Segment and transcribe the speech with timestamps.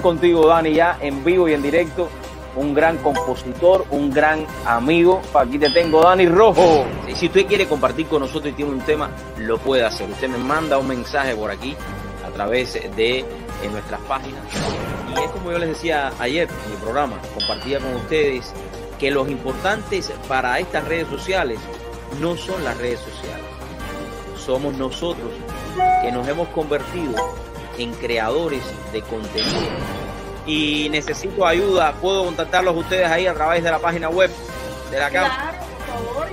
[0.00, 2.08] contigo, Dani, ya en vivo y en directo.
[2.56, 5.20] Un gran compositor, un gran amigo.
[5.34, 6.86] Aquí te tengo, Dani Rojo.
[7.06, 10.08] Y si usted quiere compartir con nosotros y tiene un tema, lo puede hacer.
[10.08, 11.76] Usted me manda un mensaje por aquí
[12.26, 13.24] a través de
[13.70, 14.42] nuestras páginas.
[15.14, 18.52] Y es como yo les decía ayer en mi programa, compartía con ustedes
[18.98, 21.58] que los importantes para estas redes sociales
[22.20, 23.44] no son las redes sociales.
[24.38, 25.30] Somos nosotros
[26.02, 27.14] que nos hemos convertido
[27.78, 28.62] en creadores
[28.92, 29.68] de contenido.
[30.46, 31.92] Y necesito ayuda.
[31.94, 34.30] Puedo contactarlos ustedes ahí a través de la página web
[34.90, 35.34] de la Claro,
[35.86, 36.28] por favor,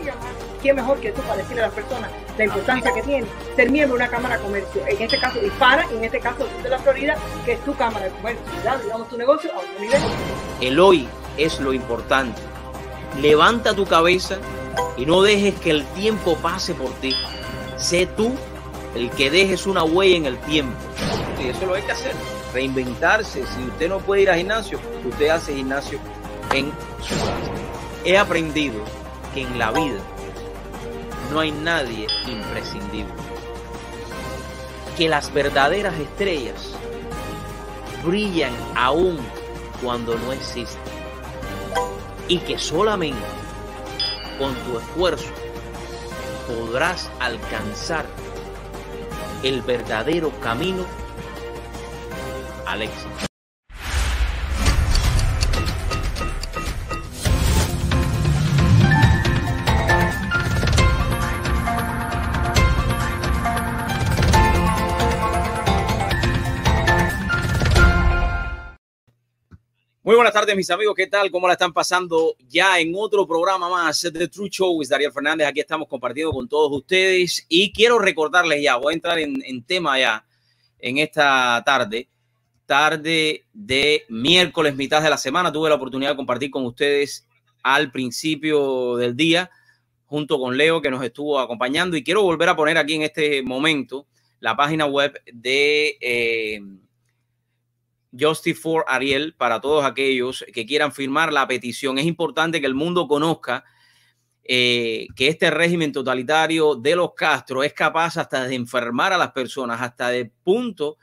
[0.61, 3.97] ¿Qué mejor que tú para decirle a las personas la importancia que tiene ser miembro
[3.97, 4.81] de una cámara de comercio?
[4.87, 8.05] En este caso, dispara, y en este caso de la Florida, que es tu cámara
[8.05, 8.45] de comercio.
[8.55, 8.79] ¿verdad?
[8.81, 10.01] Digamos tu negocio a otro nivel.
[10.61, 12.41] El hoy es lo importante.
[13.21, 14.37] Levanta tu cabeza
[14.95, 17.13] y no dejes que el tiempo pase por ti.
[17.75, 18.33] Sé tú
[18.95, 20.77] el que dejes una huella en el tiempo.
[21.43, 22.13] Y eso lo hay que hacer.
[22.53, 23.45] Reinventarse.
[23.45, 25.99] Si usted no puede ir al gimnasio, usted hace gimnasio
[26.53, 27.51] en su casa.
[28.05, 28.83] He aprendido
[29.33, 29.99] que en la vida
[31.31, 33.13] no hay nadie imprescindible.
[34.97, 36.75] Que las verdaderas estrellas
[38.05, 39.17] brillan aún
[39.81, 40.81] cuando no existen.
[42.27, 43.19] Y que solamente
[44.37, 45.29] con tu esfuerzo
[46.47, 48.05] podrás alcanzar
[49.43, 50.85] el verdadero camino
[52.65, 53.32] al éxito.
[70.05, 70.95] Muy buenas tardes, mis amigos.
[70.95, 71.31] ¿Qué tal?
[71.31, 74.81] ¿Cómo la están pasando ya en otro programa más de True Show?
[74.81, 75.47] Es Dariel Fernández.
[75.47, 77.45] Aquí estamos compartiendo con todos ustedes.
[77.47, 80.25] Y quiero recordarles ya, voy a entrar en, en tema ya
[80.79, 82.09] en esta tarde,
[82.65, 85.53] tarde de miércoles, mitad de la semana.
[85.53, 87.25] Tuve la oportunidad de compartir con ustedes
[87.63, 89.49] al principio del día,
[90.07, 91.95] junto con Leo, que nos estuvo acompañando.
[91.95, 94.05] Y quiero volver a poner aquí en este momento
[94.41, 95.97] la página web de.
[96.01, 96.59] Eh,
[98.17, 101.97] Justice for Ariel para todos aquellos que quieran firmar la petición.
[101.97, 103.63] Es importante que el mundo conozca
[104.43, 109.31] eh, que este régimen totalitario de los Castro es capaz hasta de enfermar a las
[109.31, 110.97] personas, hasta el punto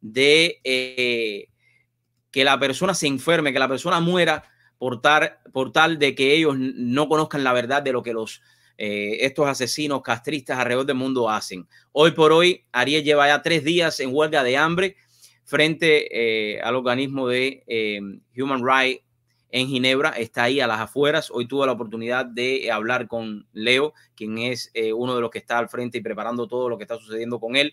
[0.00, 1.48] de eh,
[2.30, 4.44] que la persona se enferme, que la persona muera
[4.78, 8.42] por tal, por tal de que ellos no conozcan la verdad de lo que los
[8.76, 11.68] eh, estos asesinos castristas alrededor del mundo hacen.
[11.92, 14.96] Hoy por hoy, Ariel lleva ya tres días en huelga de hambre
[15.44, 16.08] frente
[16.56, 18.00] eh, al organismo de eh,
[18.36, 19.02] Human Rights
[19.50, 21.30] en Ginebra, está ahí a las afueras.
[21.30, 25.38] Hoy tuve la oportunidad de hablar con Leo, quien es eh, uno de los que
[25.38, 27.72] está al frente y preparando todo lo que está sucediendo con él.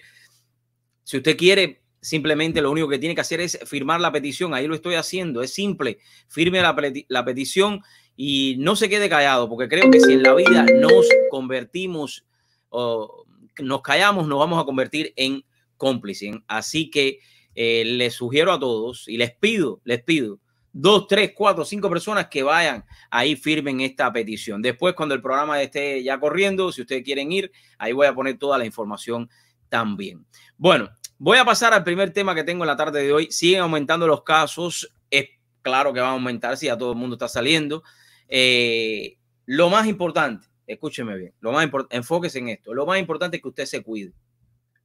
[1.03, 4.53] Si usted quiere, simplemente lo único que tiene que hacer es firmar la petición.
[4.53, 5.41] Ahí lo estoy haciendo.
[5.41, 5.97] Es simple.
[6.27, 6.75] Firme la,
[7.07, 7.81] la petición
[8.15, 12.27] y no se quede callado, porque creo que si en la vida nos convertimos
[12.69, 13.25] o
[13.59, 15.43] nos callamos, nos vamos a convertir en
[15.77, 16.35] cómplices.
[16.47, 17.19] Así que
[17.55, 20.39] eh, les sugiero a todos y les pido, les pido,
[20.73, 24.61] dos, tres, cuatro, cinco personas que vayan ahí, firmen esta petición.
[24.61, 28.37] Después, cuando el programa esté ya corriendo, si ustedes quieren ir, ahí voy a poner
[28.37, 29.29] toda la información
[29.69, 30.25] también.
[30.57, 33.27] Bueno, voy a pasar al primer tema que tengo en la tarde de hoy.
[33.31, 34.93] Siguen aumentando los casos.
[35.09, 35.29] Es
[35.61, 37.83] claro que van a aumentar si ya todo el mundo está saliendo.
[38.27, 42.73] Eh, lo más importante, escúcheme bien, lo más importante, enfóquese en esto.
[42.73, 44.13] Lo más importante es que usted se cuide.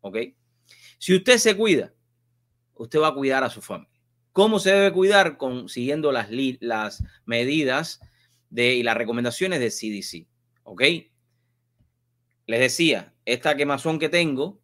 [0.00, 0.18] ¿Ok?
[0.98, 1.92] Si usted se cuida,
[2.76, 3.90] usted va a cuidar a su familia.
[4.32, 5.38] ¿Cómo se debe cuidar?
[5.66, 6.28] Siguiendo las,
[6.60, 8.00] las medidas
[8.50, 10.28] de, y las recomendaciones de CDC.
[10.64, 10.82] ¿Ok?
[12.46, 14.60] Les decía, esta quemazón que tengo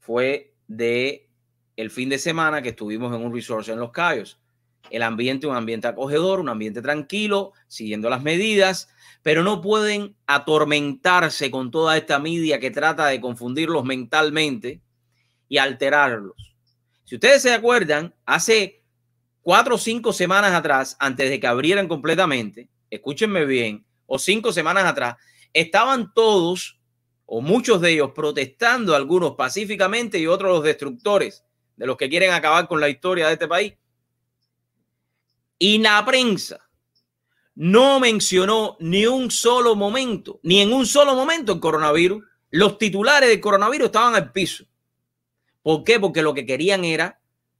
[0.00, 1.30] fue de
[1.76, 4.40] el fin de semana que estuvimos en un resort en Los Cayos.
[4.90, 8.88] El ambiente, un ambiente acogedor, un ambiente tranquilo, siguiendo las medidas,
[9.22, 14.82] pero no pueden atormentarse con toda esta media que trata de confundirlos mentalmente
[15.48, 16.53] y alterarlos.
[17.04, 18.82] Si ustedes se acuerdan, hace
[19.42, 24.84] cuatro o cinco semanas atrás, antes de que abrieran completamente, escúchenme bien, o cinco semanas
[24.84, 25.16] atrás,
[25.52, 26.80] estaban todos
[27.26, 31.44] o muchos de ellos protestando, algunos pacíficamente y otros los destructores
[31.76, 33.74] de los que quieren acabar con la historia de este país.
[35.58, 36.60] Y la prensa
[37.54, 42.22] no mencionó ni un solo momento, ni en un solo momento el coronavirus.
[42.50, 44.64] Los titulares del coronavirus estaban al piso.
[45.64, 45.98] ¿Por qué?
[45.98, 47.18] Porque lo que querían era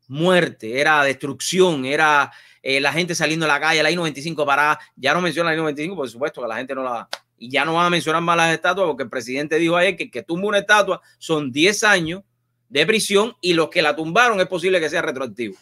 [0.08, 2.30] muerte, era destrucción, era
[2.62, 5.96] eh, la gente saliendo a la calle, la I-95 para, ya no menciona la I-95,
[5.96, 7.08] por supuesto que la gente no la...
[7.38, 10.10] Y ya no van a mencionar más las estatuas porque el presidente dijo ayer que
[10.10, 12.22] que tumba una estatua son 10 años
[12.68, 15.56] de prisión y los que la tumbaron es posible que sea retroactivo.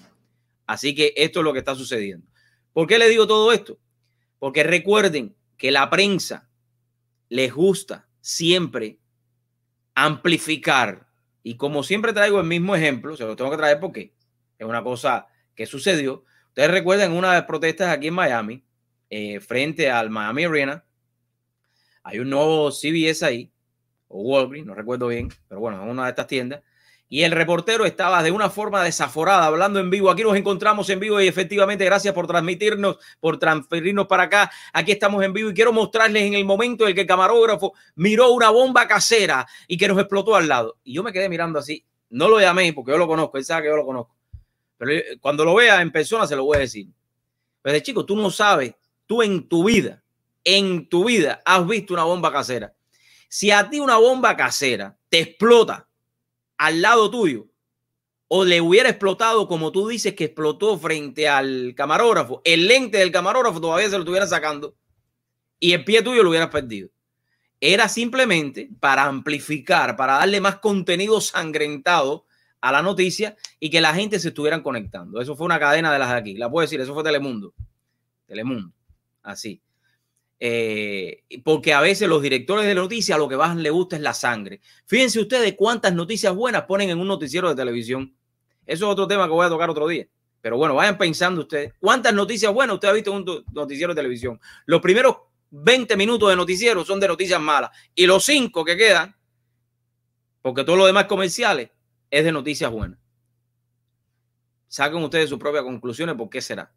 [0.67, 2.27] Así que esto es lo que está sucediendo.
[2.73, 3.79] ¿Por qué le digo todo esto?
[4.41, 6.49] Porque recuerden que la prensa
[7.29, 8.99] les gusta siempre
[9.95, 11.07] amplificar.
[11.43, 14.15] Y como siempre traigo el mismo ejemplo, se lo tengo que traer porque
[14.59, 16.25] es una cosa que sucedió.
[16.49, 18.65] Ustedes recuerdan una de las protestas aquí en Miami,
[19.11, 20.85] eh, frente al Miami Arena.
[22.03, 23.53] Hay un nuevo CBS ahí,
[24.09, 26.63] o Walgreens, no recuerdo bien, pero bueno, es una de estas tiendas
[27.13, 30.11] y el reportero estaba de una forma desaforada hablando en vivo.
[30.11, 34.51] Aquí nos encontramos en vivo y efectivamente gracias por transmitirnos, por transferirnos para acá.
[34.73, 38.33] Aquí estamos en vivo y quiero mostrarles en el momento en que el camarógrafo miró
[38.33, 40.79] una bomba casera y que nos explotó al lado.
[40.85, 41.85] Y yo me quedé mirando así.
[42.09, 44.17] No lo llamé porque yo lo conozco, él sabe que yo lo conozco.
[44.79, 46.87] Pero cuando lo vea en persona se lo voy a decir.
[47.61, 48.75] Pero de chico, tú no sabes,
[49.07, 50.03] tú en tu vida,
[50.43, 52.73] en tu vida has visto una bomba casera.
[53.29, 55.87] Si a ti una bomba casera te explota
[56.63, 57.49] al lado tuyo
[58.29, 63.11] o le hubiera explotado como tú dices que explotó frente al camarógrafo, el lente del
[63.11, 64.77] camarógrafo todavía se lo estuviera sacando
[65.59, 66.89] y el pie tuyo lo hubieras perdido.
[67.61, 72.27] Era simplemente para amplificar, para darle más contenido sangrentado
[72.61, 75.21] a la noticia y que la gente se estuvieran conectando.
[75.21, 76.35] Eso fue una cadena de las de aquí.
[76.35, 77.55] La puedo decir, eso fue Telemundo.
[78.27, 78.73] Telemundo.
[79.25, 79.61] Así.
[80.45, 84.13] Eh, porque a veces los directores de noticias lo que más les gusta es la
[84.13, 84.61] sangre.
[84.87, 88.13] Fíjense ustedes cuántas noticias buenas ponen en un noticiero de televisión.
[88.67, 90.09] Eso es otro tema que voy a tocar otro día.
[90.41, 91.75] Pero bueno, vayan pensando ustedes.
[91.79, 94.41] ¿Cuántas noticias buenas usted ha visto en un noticiero de televisión?
[94.67, 95.17] Los primeros
[95.51, 97.71] 20 minutos de noticiero son de noticias malas.
[97.95, 99.15] Y los 5 que quedan,
[100.41, 101.71] porque todo lo demás comerciales,
[102.11, 102.99] es de noticias buenas.
[104.67, 106.75] Saquen ustedes sus propias conclusiones por qué será.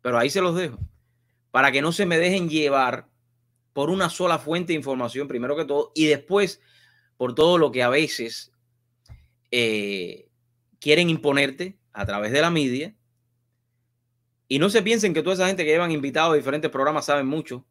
[0.00, 0.78] Pero ahí se los dejo
[1.54, 3.06] para que no se me dejen llevar
[3.72, 6.60] por una sola fuente de información, primero que todo, y después
[7.16, 8.50] por todo lo que a veces
[9.52, 10.30] eh,
[10.80, 12.96] quieren imponerte a través de la media.
[14.48, 17.28] Y no se piensen que toda esa gente que llevan invitados a diferentes programas saben
[17.28, 17.64] mucho.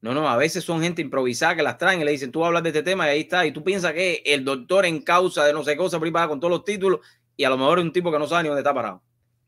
[0.00, 2.64] No, no, a veces son gente improvisada que las traen y le dicen, tú hablas
[2.64, 3.46] de este tema y ahí está.
[3.46, 6.40] Y tú piensas que el doctor en causa de no sé qué cosa privada con
[6.40, 6.98] todos los títulos
[7.36, 9.00] y a lo mejor es un tipo que no sabe ni dónde está parado.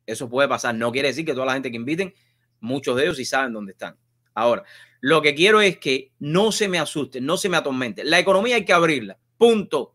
[0.06, 0.76] Eso puede pasar.
[0.76, 2.14] No quiere decir que toda la gente que inviten
[2.60, 3.96] Muchos de ellos sí saben dónde están.
[4.34, 4.64] Ahora,
[5.00, 8.08] lo que quiero es que no se me asusten, no se me atormenten.
[8.10, 9.18] La economía hay que abrirla.
[9.36, 9.94] Punto.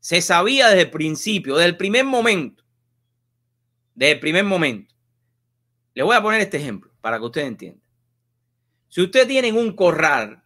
[0.00, 2.64] Se sabía desde el principio, desde el primer momento.
[3.94, 4.94] Desde el primer momento.
[5.94, 7.84] Le voy a poner este ejemplo para que usted entienda.
[8.88, 10.42] Si usted tiene en un corral,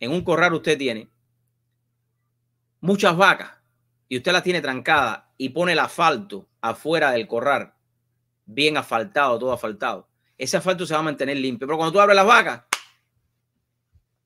[0.00, 1.10] en un corral usted tiene
[2.80, 3.52] muchas vacas
[4.08, 7.71] y usted las tiene trancadas y pone el asfalto afuera del corral
[8.54, 10.08] bien asfaltado, todo asfaltado.
[10.38, 11.66] Ese asfalto se va a mantener limpio.
[11.66, 12.62] Pero cuando tú abres las vacas,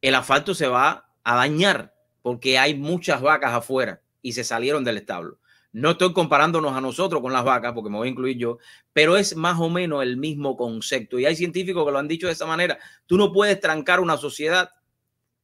[0.00, 4.98] el asfalto se va a dañar porque hay muchas vacas afuera y se salieron del
[4.98, 5.38] establo.
[5.72, 8.58] No estoy comparándonos a nosotros con las vacas, porque me voy a incluir yo,
[8.94, 11.18] pero es más o menos el mismo concepto.
[11.18, 12.78] Y hay científicos que lo han dicho de esa manera.
[13.04, 14.70] Tú no puedes trancar una sociedad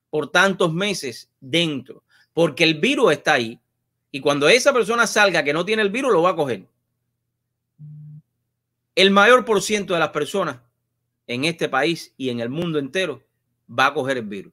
[0.08, 2.02] por tantos meses dentro,
[2.32, 3.60] porque el virus está ahí.
[4.10, 6.66] Y cuando esa persona salga que no tiene el virus, lo va a coger
[8.94, 10.60] el mayor por ciento de las personas
[11.26, 13.22] en este país y en el mundo entero
[13.68, 14.52] va a coger el virus,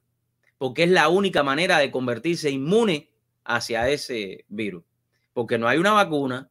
[0.56, 3.10] porque es la única manera de convertirse inmune
[3.44, 4.84] hacia ese virus,
[5.32, 6.50] porque no hay una vacuna,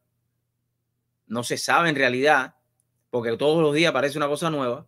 [1.26, 2.54] no se sabe en realidad,
[3.10, 4.86] porque todos los días aparece una cosa nueva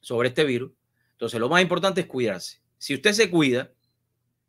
[0.00, 0.72] sobre este virus.
[1.12, 2.60] Entonces, lo más importante es cuidarse.
[2.78, 3.72] Si usted se cuida,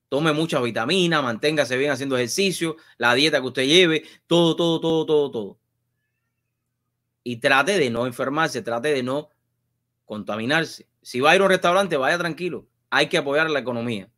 [0.10, 5.06] tome muchas vitaminas, manténgase bien haciendo ejercicio, la dieta que usted lleve, todo, todo, todo,
[5.06, 5.63] todo, todo
[7.24, 9.30] y trate de no enfermarse, trate de no
[10.06, 10.88] contaminarse.
[11.02, 12.68] Si va a ir a un restaurante, vaya tranquilo.
[12.90, 14.10] Hay que apoyar la economía.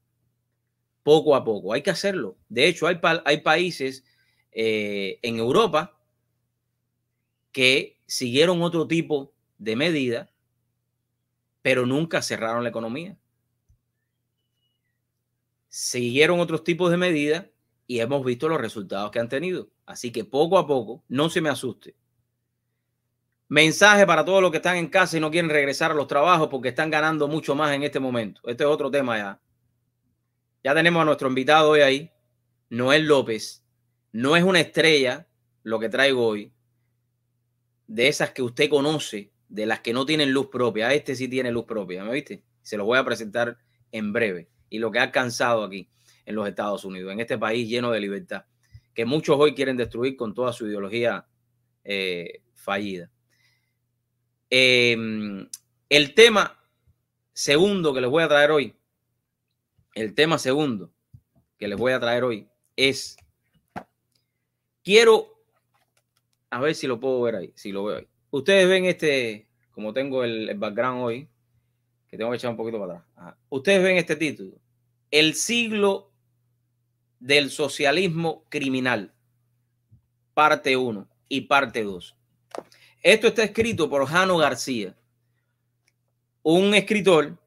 [1.04, 1.74] Poco a poco.
[1.74, 2.38] Hay que hacerlo.
[2.50, 4.04] De hecho, hay, hay países
[4.52, 5.98] eh, en Europa
[7.52, 10.30] que siguieron otro tipo de medida,
[11.62, 13.18] pero nunca cerraron la economía.
[15.70, 17.46] Siguieron otros tipos de medidas
[17.88, 19.70] y hemos visto los resultados que han tenido.
[19.86, 21.96] Así que poco a poco, no se me asuste
[23.48, 26.48] Mensaje para todos los que están en casa y no quieren regresar a los trabajos
[26.48, 28.42] porque están ganando mucho más en este momento.
[28.46, 29.42] Este es otro tema ya.
[30.64, 32.12] Ya tenemos a nuestro invitado hoy ahí,
[32.70, 33.64] Noel López.
[34.12, 35.28] No es una estrella
[35.62, 36.52] lo que traigo hoy,
[37.86, 40.92] de esas que usted conoce, de las que no tienen luz propia.
[40.94, 42.44] Este sí tiene luz propia, ¿me viste?
[42.64, 43.60] Se lo voy a presentar
[43.92, 44.50] en breve.
[44.70, 45.88] Y lo que ha alcanzado aquí
[46.26, 48.46] en los Estados Unidos, en este país lleno de libertad,
[48.96, 51.28] que muchos hoy quieren destruir con toda su ideología
[51.84, 53.12] eh, fallida.
[54.58, 55.50] Em,
[55.90, 56.58] el tema
[57.34, 58.74] segundo que les voy a traer hoy,
[59.96, 60.94] el tema segundo
[61.58, 62.48] que les voy a traer hoy
[62.78, 63.18] es,
[64.82, 65.44] quiero
[66.50, 68.08] a ver si lo puedo ver ahí, si lo veo ahí.
[68.30, 71.28] Ustedes ven este, como tengo el, background hoy,
[72.08, 73.36] que tengo que echar un poquito para atrás.
[73.50, 74.58] Ustedes ven este título,
[75.12, 76.14] El siglo
[77.20, 79.14] del socialismo criminal,
[80.34, 82.16] parte 1 y parte 2.
[83.06, 84.96] Esto está escrito por Jano García,
[86.42, 87.38] un escritor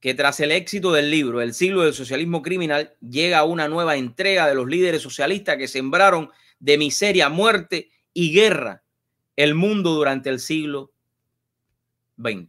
[0.00, 3.96] que tras el éxito del libro El siglo del socialismo criminal llega a una nueva
[3.96, 8.82] entrega de los líderes socialistas que sembraron de miseria, muerte y guerra
[9.36, 10.94] el mundo durante el siglo
[12.16, 12.48] XX.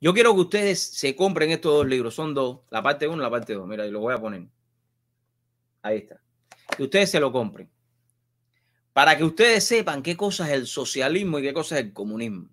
[0.00, 3.20] Yo quiero que ustedes se compren estos dos libros, son dos, la parte 1 y
[3.20, 3.66] la parte 2.
[3.66, 4.46] Mira, y lo voy a poner.
[5.82, 6.20] Ahí está.
[6.76, 7.68] Que ustedes se lo compren.
[8.94, 12.48] Para que ustedes sepan qué cosa es el socialismo y qué cosa es el comunismo.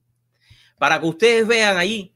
[0.80, 2.16] Para que ustedes vean ahí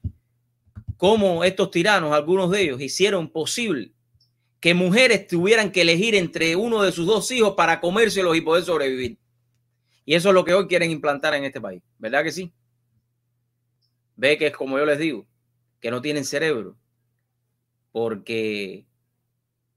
[0.97, 3.93] cómo estos tiranos, algunos de ellos, hicieron posible
[4.59, 8.63] que mujeres tuvieran que elegir entre uno de sus dos hijos para comérselos y poder
[8.63, 9.19] sobrevivir.
[10.05, 12.51] Y eso es lo que hoy quieren implantar en este país, ¿verdad que sí?
[14.15, 15.27] Ve que es como yo les digo,
[15.79, 16.75] que no tienen cerebro,
[17.91, 18.87] porque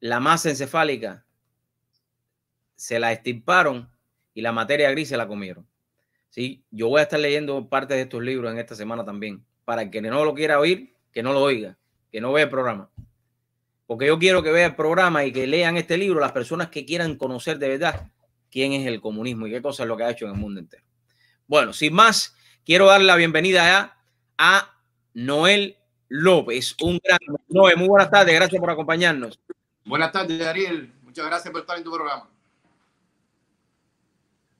[0.00, 1.26] la masa encefálica
[2.76, 3.90] se la estirparon
[4.38, 5.66] y la materia gris se la comieron.
[6.28, 9.82] Sí, yo voy a estar leyendo parte de estos libros en esta semana también, para
[9.82, 11.76] el que no lo quiera oír, que no lo oiga,
[12.12, 12.88] que no vea el programa.
[13.88, 16.86] Porque yo quiero que vea el programa y que lean este libro las personas que
[16.86, 18.12] quieran conocer de verdad
[18.48, 20.60] quién es el comunismo y qué cosa es lo que ha hecho en el mundo
[20.60, 20.84] entero.
[21.48, 23.98] Bueno, sin más, quiero darle la bienvenida
[24.38, 24.72] a
[25.14, 27.18] Noel López, un gran
[27.48, 27.76] Noel.
[27.76, 29.40] Muy buenas tardes, gracias por acompañarnos.
[29.84, 30.92] Buenas tardes, Ariel.
[31.02, 32.30] Muchas gracias por estar en tu programa.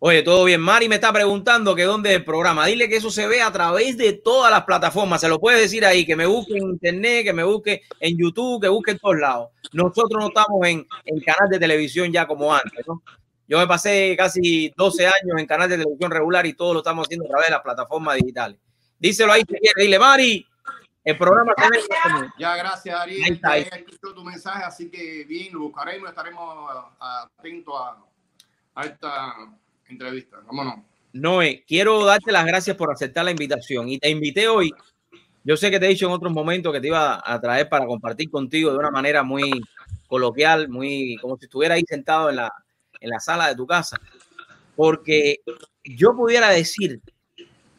[0.00, 0.60] Oye, todo bien.
[0.60, 2.66] Mari me está preguntando que dónde es el programa.
[2.66, 5.20] Dile que eso se ve a través de todas las plataformas.
[5.20, 8.62] Se lo puede decir ahí, que me busque en internet, que me busque en YouTube,
[8.62, 9.48] que busque en todos lados.
[9.72, 13.02] Nosotros no estamos en, en canal de televisión ya como antes, ¿no?
[13.48, 17.06] Yo me pasé casi 12 años en canal de televisión regular y todo lo estamos
[17.06, 18.58] haciendo a través de las plataformas digitales.
[18.98, 19.82] Díselo ahí si quiere.
[19.82, 20.46] Dile, Mari,
[21.02, 21.78] el programa ve.
[22.38, 23.24] Ya, gracias, Ariel.
[23.24, 23.66] Ahí está, ahí.
[24.00, 27.96] tu mensaje, así que bien, lo buscaremos, estaremos atentos a,
[28.74, 29.34] a esta
[29.88, 30.38] entrevista.
[30.46, 30.84] Vámonos.
[31.12, 34.70] Noé, quiero darte las gracias por aceptar la invitación y te invité hoy.
[35.44, 37.86] Yo sé que te he dicho en otros momentos que te iba a traer para
[37.86, 39.50] compartir contigo de una manera muy
[40.06, 42.52] coloquial, muy como si estuviera ahí sentado en la,
[43.00, 43.96] en la sala de tu casa,
[44.76, 45.40] porque
[45.84, 47.00] yo pudiera decir,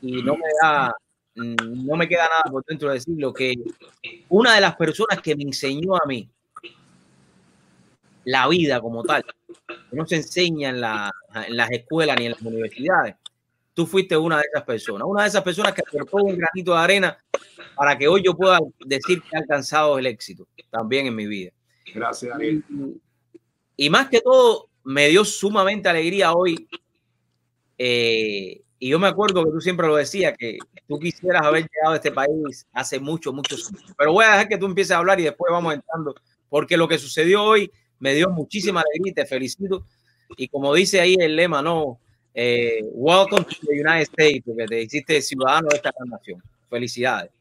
[0.02, 0.94] y no me da,
[1.36, 3.54] no me queda nada por dentro de decirlo, que
[4.30, 6.30] una de las personas que me enseñó a mí
[8.30, 9.26] la vida como tal,
[9.92, 13.16] no se enseña en, las escuelas ni en las universidades.
[13.74, 16.78] Tú fuiste una de esas personas, una de esas personas que aportó un granito de
[16.78, 17.18] arena
[17.76, 21.52] para que hoy yo pueda decir que he alcanzado el éxito también en mi vida.
[21.92, 22.64] Gracias, Ariel.
[23.76, 26.68] Y, más que todo, me dio sumamente alegría hoy.
[27.80, 31.94] Eh, y yo me acuerdo que tú siempre lo decías, que tú quisieras haber llegado
[31.94, 33.92] a este país hace mucho, muchos años.
[33.98, 36.14] Pero voy a dejar que tú empieces a hablar y después vamos entrando,
[36.48, 39.86] porque lo que sucedió hoy me dio muchísima alegría y te felicito.
[40.38, 42.00] Y como dice ahí el lema, no,
[42.34, 46.42] eh, welcome to the United States, porque te hiciste ciudadano de esta nación.
[46.70, 47.32] Felicidades.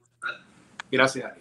[0.91, 1.33] Gracias,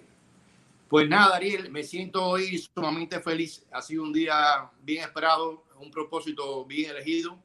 [0.90, 3.66] Pues nada, Ariel, me siento hoy sumamente feliz.
[3.72, 7.40] Ha sido un día bien esperado, un propósito bien elegido.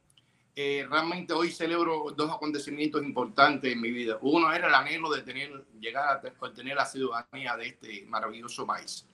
[0.55, 4.19] Eh, realmente hoy celebro dos acontecimientos importantes en mi vida.
[4.21, 9.07] Uno era el anhelo de tener, llegar a obtener la ciudadanía de este maravilloso país.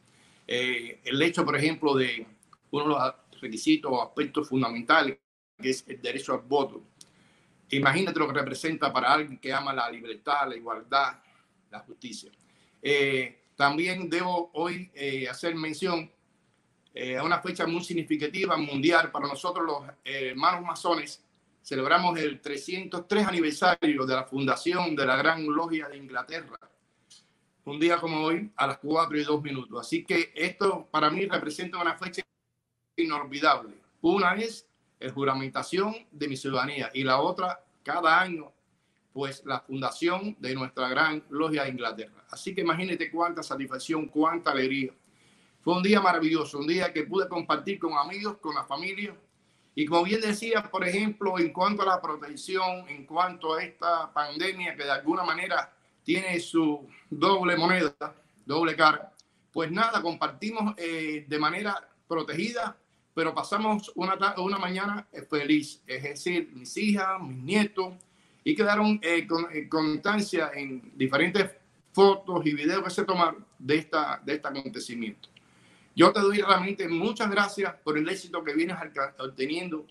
[0.45, 2.25] Eh, el hecho, por ejemplo, de
[2.71, 5.17] uno de los requisitos o aspectos fundamentales,
[5.57, 6.83] que es el derecho al voto.
[7.71, 11.19] Imagínate lo que representa para alguien que ama la libertad, la igualdad,
[11.69, 12.31] la justicia.
[12.81, 16.09] Eh, también debo hoy eh, hacer mención
[16.93, 21.23] eh, a una fecha muy significativa mundial para nosotros los hermanos masones.
[21.61, 26.57] Celebramos el 303 aniversario de la fundación de la Gran Logia de Inglaterra.
[27.65, 29.79] Un día como hoy, a las 4 y 2 minutos.
[29.85, 32.23] Así que esto para mí representa una fecha
[33.03, 33.75] inolvidable.
[34.01, 34.65] Una es
[34.99, 38.51] el juramentación de mi ciudadanía y la otra, cada año,
[39.13, 42.25] pues la fundación de nuestra gran logia de Inglaterra.
[42.29, 44.93] Así que imagínate cuánta satisfacción, cuánta alegría.
[45.61, 49.15] Fue un día maravilloso, un día que pude compartir con amigos, con la familia.
[49.75, 54.11] Y como bien decía, por ejemplo, en cuanto a la protección, en cuanto a esta
[54.13, 57.95] pandemia que de alguna manera tiene su doble moneda,
[58.45, 59.13] doble cara,
[59.51, 62.75] pues nada, compartimos eh, de manera protegida
[63.13, 67.93] pero pasamos una, una mañana eh, feliz, es decir, mis hijas, mis nietos,
[68.43, 71.51] y quedaron eh, con eh, constancia en diferentes
[71.91, 75.29] fotos y videos que se tomaron de, esta, de este acontecimiento.
[75.95, 78.77] Yo te doy realmente muchas gracias por el éxito que vienes
[79.17, 79.85] obteniendo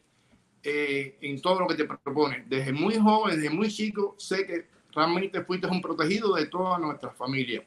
[0.62, 2.44] eh, en todo lo que te propone.
[2.48, 7.10] Desde muy joven, desde muy chico, sé que realmente fuiste un protegido de toda nuestra
[7.10, 7.64] familia.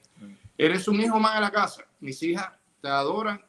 [0.57, 1.85] Eres un hijo más de la casa.
[1.99, 2.49] Mis hijas
[2.81, 3.41] te adoran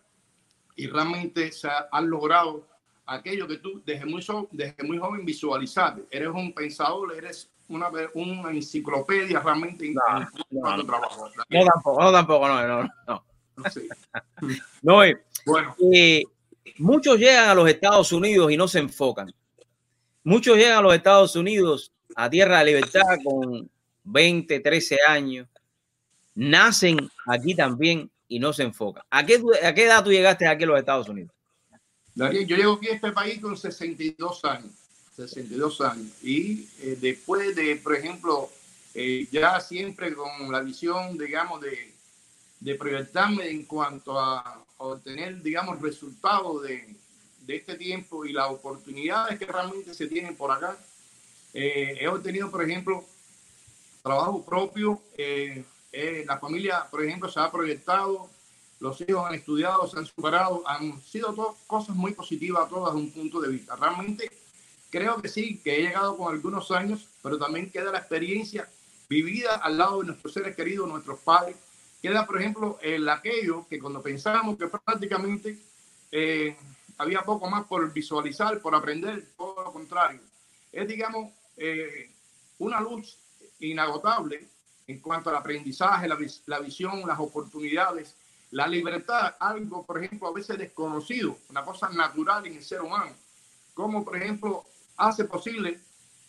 [0.76, 2.66] y realmente se ha, logrado
[3.06, 6.04] aquello que tú desde muy, desde muy joven visualizaste.
[6.10, 10.02] Eres un pensador, eres una, una enciclopedia realmente no,
[10.50, 11.28] no, no, trabajo.
[11.48, 13.24] No tampoco, no tampoco, no, no, no.
[14.82, 15.74] no eh, bueno.
[15.92, 16.22] Eh,
[16.78, 19.32] muchos llegan a los Estados Unidos y no se enfocan.
[20.24, 23.68] Muchos llegan a los Estados Unidos a Tierra de Libertad con
[24.04, 25.48] 20, 13 años.
[26.34, 29.04] Nacen aquí también y no se enfocan.
[29.10, 31.32] ¿A qué, a qué edad tú llegaste aquí a los Estados Unidos?
[32.14, 34.72] Daniel, yo llego aquí a este país con 62 años.
[35.14, 36.10] 62 años.
[36.22, 38.50] Y eh, después de, por ejemplo,
[38.94, 41.92] eh, ya siempre con la visión, digamos, de,
[42.60, 46.88] de proyectarme en cuanto a, obtener, digamos, resultados de,
[47.42, 50.76] de, este tiempo y las oportunidades que realmente se tienen por acá.
[51.52, 53.04] Eh, he obtenido, por ejemplo,
[54.02, 55.00] trabajo propio.
[55.92, 58.30] La familia, por ejemplo, se ha proyectado,
[58.80, 63.06] los hijos han estudiado, se han superado, han sido todas cosas muy positivas todas desde
[63.06, 63.76] un punto de vista.
[63.76, 64.30] Realmente
[64.92, 68.68] Creo que sí, que he llegado con algunos años, pero también queda la experiencia
[69.08, 71.56] vivida al lado de nuestros seres queridos, nuestros padres.
[72.02, 75.58] Queda, por ejemplo, el aquello que cuando pensamos que prácticamente
[76.10, 76.54] eh,
[76.98, 80.20] había poco más por visualizar, por aprender, todo lo contrario.
[80.70, 82.10] Es, digamos, eh,
[82.58, 83.16] una luz
[83.60, 84.46] inagotable
[84.92, 88.14] en cuanto al aprendizaje, la, la visión, las oportunidades,
[88.50, 93.12] la libertad, algo, por ejemplo, a veces desconocido, una cosa natural en el ser humano,
[93.72, 94.64] como, por ejemplo,
[94.98, 95.80] hace posible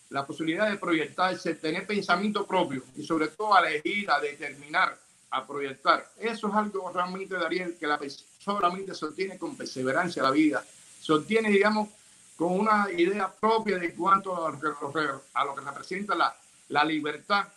[0.09, 4.97] la posibilidad de proyectarse, tener pensamiento propio y sobre todo a elegir, a determinar,
[5.31, 6.11] a proyectar.
[6.17, 7.99] Eso es algo realmente, Dariel, que la,
[8.39, 10.63] solamente se obtiene con perseverancia la vida.
[11.01, 11.89] Se obtiene, digamos,
[12.37, 14.99] con una idea propia de cuanto a lo que,
[15.33, 16.33] a lo que representa la,
[16.69, 17.47] la libertad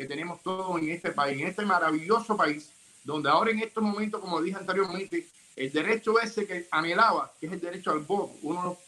[0.00, 2.70] que tenemos todos en este país, en este maravilloso país,
[3.04, 7.52] donde ahora en estos momentos, como dije anteriormente, el derecho ese que anhelaba, que es
[7.52, 8.78] el derecho al voto, uno de los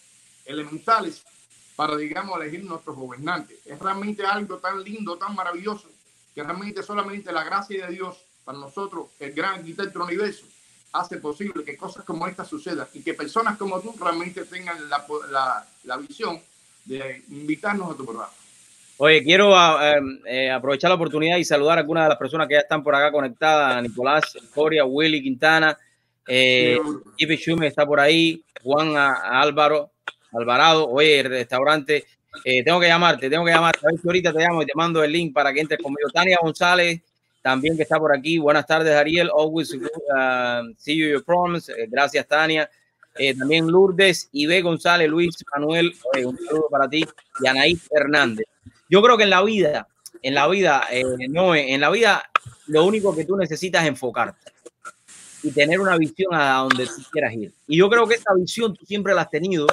[0.46, 1.22] elementales
[1.76, 3.58] para, digamos, elegir nuestros gobernantes.
[3.66, 5.90] Es realmente algo tan lindo, tan maravilloso,
[6.34, 10.46] que realmente solamente la gracia de Dios para nosotros, el gran arquitecto universo,
[10.94, 15.04] hace posible que cosas como estas sucedan y que personas como tú realmente tengan la,
[15.30, 16.40] la, la visión
[16.86, 18.32] de invitarnos a tu programa.
[19.04, 22.46] Oye, quiero ah, em, eh, aprovechar la oportunidad y saludar a algunas de las personas
[22.46, 23.82] que ya están por acá conectadas.
[23.82, 25.76] Nicolás Coria, Willy Quintana,
[26.28, 26.78] eh,
[27.18, 29.90] Schume está por ahí, Juan Álvaro,
[30.32, 32.04] Alvarado, oye, el restaurante,
[32.44, 34.72] eh, tengo que llamarte, tengo que llamarte, a ver si ahorita te llamo y te
[34.76, 36.08] mando el link para que entres conmigo.
[36.14, 37.00] Tania González,
[37.42, 38.38] también que está por aquí.
[38.38, 39.30] Buenas tardes, Ariel.
[39.36, 41.72] Always uh, see you your promise.
[41.72, 42.70] Eh, gracias, Tania.
[43.16, 45.92] Eh, también Lourdes, Ibe González, Luis Manuel,
[46.24, 47.04] un saludo para ti,
[47.40, 48.46] y Anaís Hernández.
[48.92, 49.88] Yo creo que en la vida,
[50.22, 50.86] en la vida,
[51.30, 52.24] no, en la vida,
[52.66, 54.52] lo único que tú necesitas es enfocarte
[55.42, 57.54] y tener una visión a donde tú quieras ir.
[57.66, 59.66] Y yo creo que esa visión tú siempre la has tenido,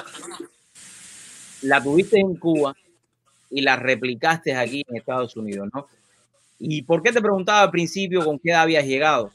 [1.60, 2.74] la tuviste en Cuba
[3.50, 5.86] y la replicaste aquí en Estados Unidos, ¿no?
[6.58, 9.32] ¿Y por qué te preguntaba al principio con qué edad habías llegado?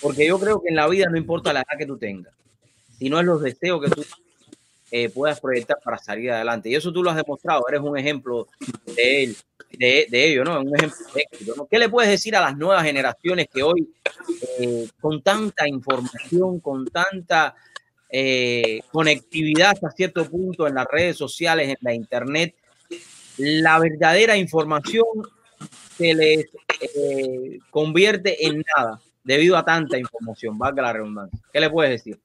[0.00, 2.32] Porque yo creo que en la vida no importa la edad que tú tengas,
[2.96, 4.04] sino es los deseos que tú
[4.90, 6.68] eh, puedas proyectar para salir adelante.
[6.68, 8.48] Y eso tú lo has demostrado, eres un ejemplo
[8.86, 9.36] de él
[9.78, 10.60] de, ello, ¿no?
[10.60, 13.88] Un ejemplo de éxito, ¿Qué le puedes decir a las nuevas generaciones que hoy,
[14.60, 17.54] eh, con tanta información, con tanta
[18.08, 22.54] eh, conectividad hasta cierto punto en las redes sociales, en la internet,
[23.38, 25.04] la verdadera información
[25.96, 26.46] se les
[26.80, 31.38] eh, convierte en nada debido a tanta información, valga la redundancia.
[31.52, 32.18] ¿Qué le puedes decir?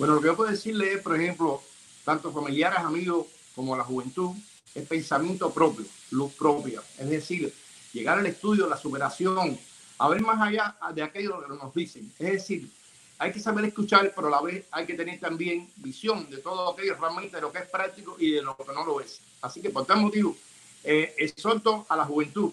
[0.00, 1.62] Bueno, lo que yo puedo decirle es, por ejemplo,
[2.06, 4.34] tanto familiares, amigos como la juventud,
[4.74, 6.80] el pensamiento propio, luz propia.
[6.96, 7.52] Es decir,
[7.92, 9.60] llegar al estudio, la superación,
[9.98, 12.10] a ver más allá de aquello que nos dicen.
[12.18, 12.66] Es decir,
[13.18, 16.72] hay que saber escuchar, pero a la vez hay que tener también visión de todo
[16.72, 19.20] aquello realmente de lo que es práctico y de lo que no lo es.
[19.42, 20.34] Así que por tal motivo,
[20.82, 22.50] eh, exhorto a la juventud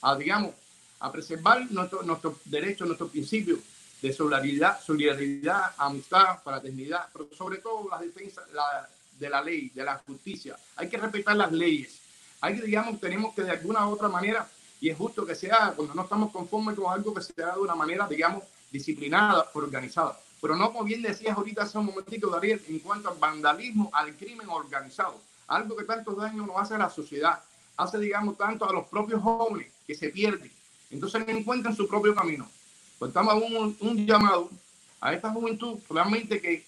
[0.00, 0.54] a, digamos,
[1.00, 3.58] a preservar nuestros nuestro derechos, nuestros principios
[4.02, 8.88] de solidaridad, solidaridad, amistad, fraternidad, pero sobre todo la defensa, la,
[9.18, 10.56] de la ley, de la justicia.
[10.74, 12.00] Hay que respetar las leyes.
[12.40, 14.48] Hay que, digamos, tenemos que de alguna u otra manera,
[14.80, 17.60] y es justo que sea cuando no estamos conformes con algo que se haga de
[17.60, 20.18] una manera, digamos, disciplinada, organizada.
[20.40, 24.16] Pero no como bien decías ahorita hace un momentito, Dariel, en cuanto al vandalismo, al
[24.16, 25.20] crimen organizado.
[25.46, 27.38] Algo que tanto daño nos hace a la sociedad,
[27.76, 30.50] hace, digamos, tanto a los propios jóvenes que se pierden.
[30.90, 32.50] Entonces no encuentran su propio camino.
[33.02, 34.48] Pues estamos un, un llamado
[35.00, 36.64] a esta juventud realmente que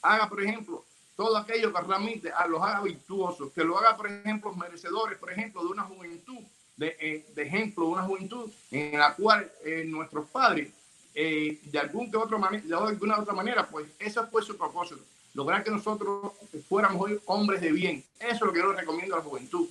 [0.00, 0.82] haga, por ejemplo,
[1.14, 5.62] todo aquello que realmente los haga virtuosos, que lo haga, por ejemplo, merecedores, por ejemplo,
[5.62, 6.38] de una juventud,
[6.78, 10.70] de, eh, de ejemplo, una juventud en la cual eh, nuestros padres,
[11.14, 15.02] eh, de, algún que otro de alguna otra manera, pues ese fue su propósito,
[15.34, 16.32] lograr que nosotros
[16.66, 18.02] fuéramos hoy hombres de bien.
[18.18, 19.68] Eso es lo que yo recomiendo a la juventud,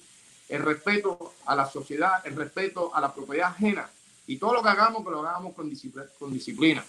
[0.47, 3.89] el respeto a la sociedad, el respeto a la propiedad ajena,
[4.27, 6.07] y todo lo que hagamos, que lo hagamos con disciplina.
[6.17, 6.85] Con disciplina.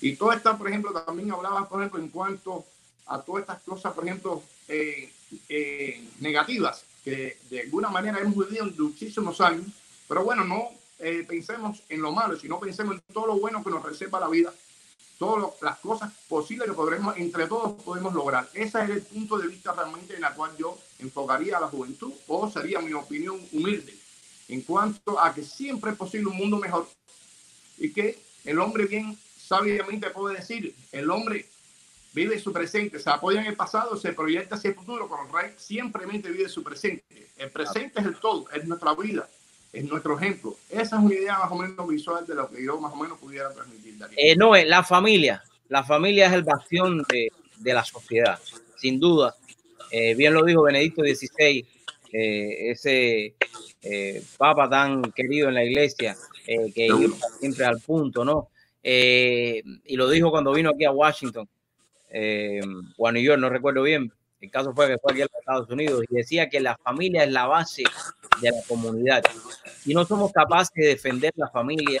[0.00, 2.64] Y todo esto, por ejemplo, también hablaba, por ejemplo, en cuanto
[3.06, 5.12] a todas estas cosas, por ejemplo, eh,
[5.48, 9.66] eh, negativas, que de alguna manera hemos vivido en muchísimos años,
[10.08, 13.70] pero bueno, no eh, pensemos en lo malo, sino pensemos en todo lo bueno que
[13.70, 14.52] nos reserva la vida,
[15.18, 18.48] todas las cosas posibles que podremos, entre todos podemos lograr.
[18.54, 22.12] Ese es el punto de vista realmente en el cual yo enfocaría a la juventud,
[22.26, 23.99] o sería mi opinión humilde,
[24.50, 26.88] en cuanto a que siempre es posible un mundo mejor
[27.78, 31.46] y que el hombre bien sabiamente puede decir, el hombre
[32.12, 35.32] vive su presente, se apoya en el pasado, se proyecta hacia el futuro, pero el
[35.32, 37.28] rey siempre vive su presente.
[37.36, 39.28] El presente es el todo, es nuestra vida,
[39.72, 40.56] es nuestro ejemplo.
[40.68, 43.18] Esa es una idea más o menos visual de lo que yo más o menos
[43.18, 43.94] pudiera transmitir.
[44.16, 45.42] Eh, no, es la familia.
[45.68, 48.40] La familia es el bastión de, de la sociedad,
[48.76, 49.36] sin duda.
[49.90, 51.64] Eh, bien lo dijo Benedicto XVI,
[52.12, 53.36] eh, ese
[53.82, 58.48] eh, papa tan querido en la iglesia, eh, que iba siempre al punto, ¿no?
[58.82, 61.48] Eh, y lo dijo cuando vino aquí a Washington
[62.98, 64.12] o a New York, no recuerdo bien.
[64.40, 67.24] El caso fue que fue aquí a los Estados Unidos y decía que la familia
[67.24, 67.84] es la base
[68.40, 69.22] de la comunidad.
[69.80, 72.00] Si no somos capaces de defender la familia,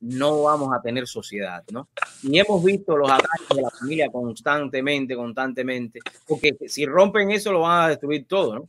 [0.00, 1.88] no vamos a tener sociedad, ¿no?
[2.22, 7.60] Y hemos visto los ataques de la familia constantemente, constantemente, porque si rompen eso lo
[7.60, 8.68] van a destruir todo, ¿no?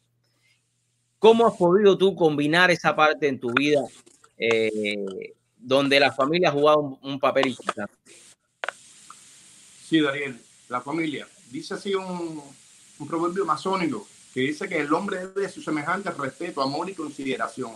[1.26, 3.82] ¿Cómo has podido tú combinar esa parte en tu vida
[4.38, 7.96] eh, donde la familia ha jugado un, un papel importante?
[9.90, 11.28] Sí, Daniel, la familia.
[11.50, 12.44] Dice así un,
[13.00, 16.94] un proverbio masónico que dice que el hombre debe de su semejante respeto, amor y
[16.94, 17.72] consideración.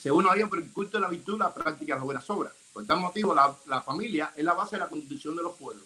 [0.00, 2.52] Según ello, por el culto de la virtud, la práctica de las buenas obras.
[2.72, 5.84] Por tal motivo, la, la, familia es la base de la constitución de los pueblos.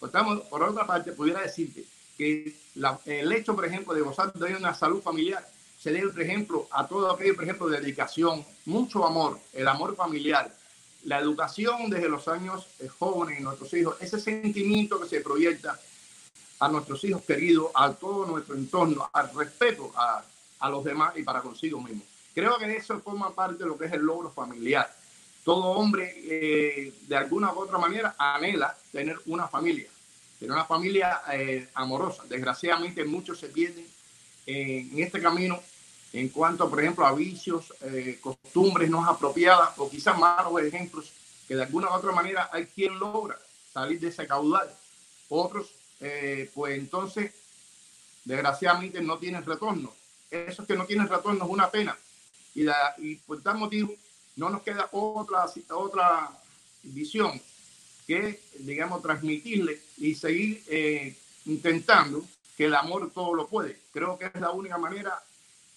[0.00, 1.84] Por, tal, por otra parte, pudiera decirte
[2.18, 5.53] que la, el hecho, por ejemplo, de gozar de una salud familiar
[5.84, 9.94] se debe, por ejemplo, a todo aquello, por ejemplo, de dedicación, mucho amor, el amor
[9.94, 10.50] familiar,
[11.04, 15.78] la educación desde los años eh, jóvenes, nuestros hijos, ese sentimiento que se proyecta
[16.60, 20.24] a nuestros hijos queridos, a todo nuestro entorno, al respeto a,
[20.60, 22.02] a los demás y para consigo mismo.
[22.34, 24.90] Creo que eso forma parte de lo que es el logro familiar.
[25.44, 29.90] Todo hombre, eh, de alguna u otra manera, anhela tener una familia,
[30.38, 32.22] tener una familia eh, amorosa.
[32.26, 33.86] Desgraciadamente, muchos se pierden
[34.46, 35.60] eh, en este camino
[36.14, 41.10] en cuanto, por ejemplo, a vicios, eh, costumbres no apropiadas o quizás malos ejemplos
[41.48, 43.36] que de alguna u otra manera hay quien logra
[43.72, 44.72] salir de ese caudal.
[45.28, 47.32] Otros, eh, pues entonces,
[48.24, 49.92] desgraciadamente no tienen retorno.
[50.30, 51.98] Esos que no tienen retorno es una pena.
[52.54, 53.92] Y, la, y por tal motivo,
[54.36, 56.30] no nos queda otra, otra
[56.84, 57.42] visión
[58.06, 62.24] que, digamos, transmitirle y seguir eh, intentando
[62.56, 63.80] que el amor todo lo puede.
[63.92, 65.20] Creo que es la única manera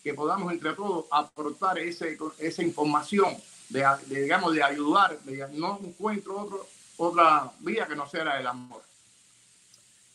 [0.07, 3.35] que podamos entre todos aportar ese, esa información,
[3.67, 6.65] de, de, digamos, de ayudar, de, no encuentro otro,
[6.95, 8.81] otra vía que no sea el amor.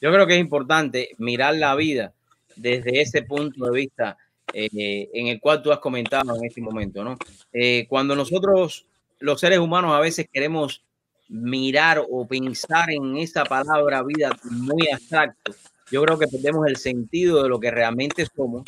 [0.01, 2.15] Yo creo que es importante mirar la vida
[2.57, 4.17] desde ese punto de vista
[4.55, 7.19] eh, en el cual tú has comentado en este momento, ¿no?
[7.53, 8.87] Eh, cuando nosotros,
[9.19, 10.83] los seres humanos, a veces queremos
[11.29, 15.55] mirar o pensar en esa palabra vida muy abstracto,
[15.91, 18.65] yo creo que perdemos el sentido de lo que realmente somos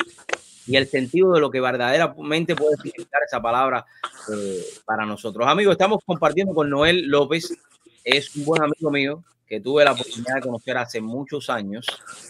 [0.67, 3.85] y el sentido de lo que verdaderamente puede significar esa palabra
[4.33, 5.47] eh, para nosotros.
[5.47, 7.57] Amigos, estamos compartiendo con Noel López,
[8.03, 11.85] es un buen amigo mío que tuve la oportunidad de conocer hace muchos años.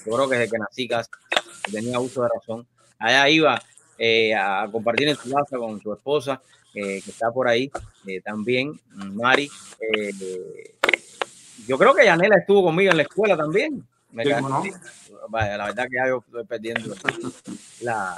[0.06, 1.10] Yo creo que desde que nací casi
[1.72, 2.68] tenía uso de razón.
[3.00, 3.62] Allá iba
[3.98, 6.42] eh, a compartir en su casa con su esposa,
[6.74, 7.72] eh, que está por ahí
[8.06, 9.50] eh, también, Mari.
[11.68, 13.86] yo creo que Yanela estuvo conmigo en la escuela también.
[14.16, 14.64] Me no?
[15.28, 16.96] Vaya, la verdad que ya yo estoy perdiendo
[17.82, 18.18] la...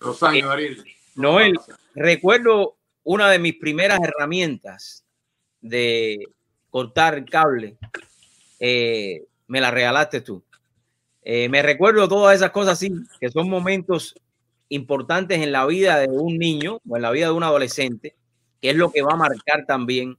[0.00, 0.76] Los años, eh,
[1.16, 1.60] Noel,
[1.94, 5.04] recuerdo una de mis primeras herramientas
[5.60, 6.26] de
[6.70, 7.76] cortar cable,
[8.58, 10.42] eh, me la regalaste tú.
[11.22, 14.14] Eh, me recuerdo todas esas cosas así, que son momentos
[14.70, 18.16] importantes en la vida de un niño o en la vida de un adolescente,
[18.62, 20.16] que es lo que va a marcar también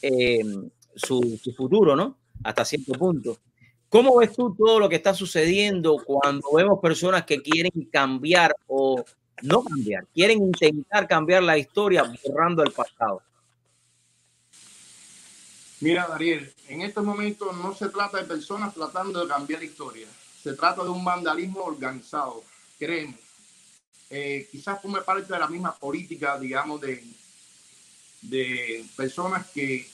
[0.00, 0.40] eh,
[0.94, 2.16] su, su futuro, ¿no?
[2.42, 3.38] Hasta cierto punto.
[3.88, 9.02] ¿Cómo ves tú todo lo que está sucediendo cuando vemos personas que quieren cambiar o
[9.42, 13.22] no cambiar, quieren intentar cambiar la historia borrando el pasado?
[15.80, 20.08] Mira, Dariel, en estos momentos no se trata de personas tratando de cambiar la historia.
[20.42, 22.42] se trata de un vandalismo organizado,
[22.78, 23.16] créeme.
[24.10, 27.04] Eh, quizás forme parte de la misma política, digamos, de,
[28.22, 29.86] de personas que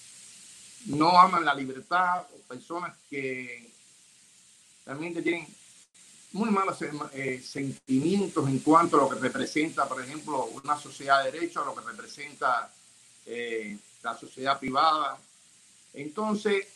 [0.87, 3.73] no aman la libertad, o personas que
[4.85, 5.47] realmente tienen
[6.33, 6.79] muy malos
[7.12, 11.66] eh, sentimientos en cuanto a lo que representa, por ejemplo, una sociedad de derecho, a
[11.66, 12.73] lo que representa
[13.25, 15.16] eh, la sociedad privada.
[15.94, 16.66] Entonces,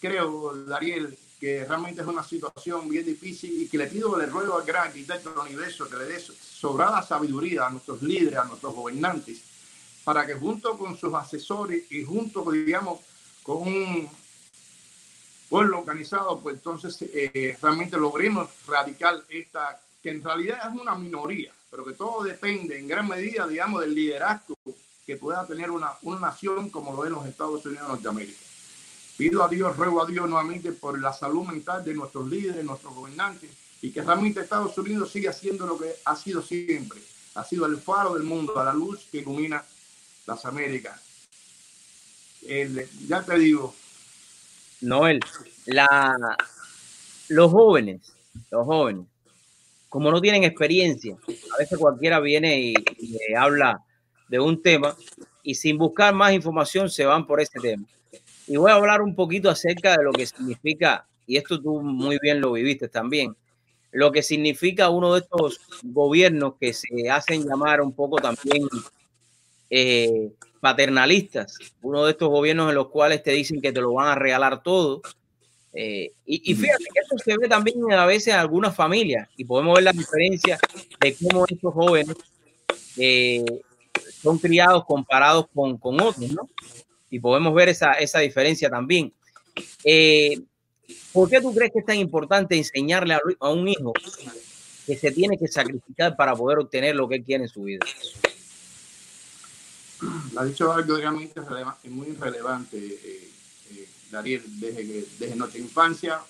[0.00, 4.56] creo, Dariel, que realmente es una situación bien difícil y que le pido, le ruego
[4.56, 8.74] al gran arquitecto del universo que le dé sobrada sabiduría a nuestros líderes, a nuestros
[8.74, 9.42] gobernantes,
[10.02, 13.00] para que junto con sus asesores y junto, digamos,
[13.42, 14.08] con un
[15.48, 21.52] pueblo organizado, pues entonces eh, realmente logremos radical esta, que en realidad es una minoría,
[21.70, 24.56] pero que todo depende en gran medida, digamos, del liderazgo
[25.06, 28.38] que pueda tener una, una nación como lo es los Estados Unidos de Norteamérica.
[29.16, 32.94] Pido a Dios, ruego a Dios nuevamente por la salud mental de nuestros líderes, nuestros
[32.94, 37.00] gobernantes, y que realmente Estados Unidos siga haciendo lo que ha sido siempre.
[37.34, 39.62] Ha sido el faro del mundo, a la luz que ilumina
[40.26, 41.00] las Américas.
[43.06, 43.74] ya te digo,
[44.84, 45.20] Noel,
[45.66, 46.14] la,
[47.28, 48.14] los jóvenes,
[48.50, 49.06] los jóvenes,
[49.88, 51.16] como no tienen experiencia,
[51.54, 52.74] a veces cualquiera viene y,
[53.36, 53.80] habla
[54.28, 54.94] de un tema
[55.42, 57.86] y sin buscar más información se van por ese tema.
[58.46, 62.18] Y voy a hablar un poquito acerca de lo que significa, y esto tú muy
[62.20, 63.34] bien lo viviste también,
[63.90, 68.68] lo que significa uno de estos gobiernos que se hacen llamar un poco también
[69.76, 74.06] eh, paternalistas, uno de estos gobiernos en los cuales te dicen que te lo van
[74.06, 75.02] a regalar todo.
[75.72, 79.74] Eh, y, fíjate que eso se ve también a veces en algunas familias y podemos
[79.74, 80.56] ver la diferencia
[81.00, 82.14] de cómo estos jóvenes
[82.96, 83.44] eh,
[84.22, 86.48] son criados comparados con, con, otros, ¿no?
[87.10, 89.12] Y podemos ver esa, esa diferencia también.
[89.82, 90.38] Eh,
[91.12, 93.92] ¿Por qué tú crees que es tan importante enseñarle a, a un hijo
[94.86, 97.84] que se tiene que sacrificar para poder obtener lo que él quiere en su vida?
[100.36, 101.40] ha dicho algo realmente
[101.84, 103.30] muy relevante, eh,
[103.70, 106.20] eh, desde, desde nuestra infancia.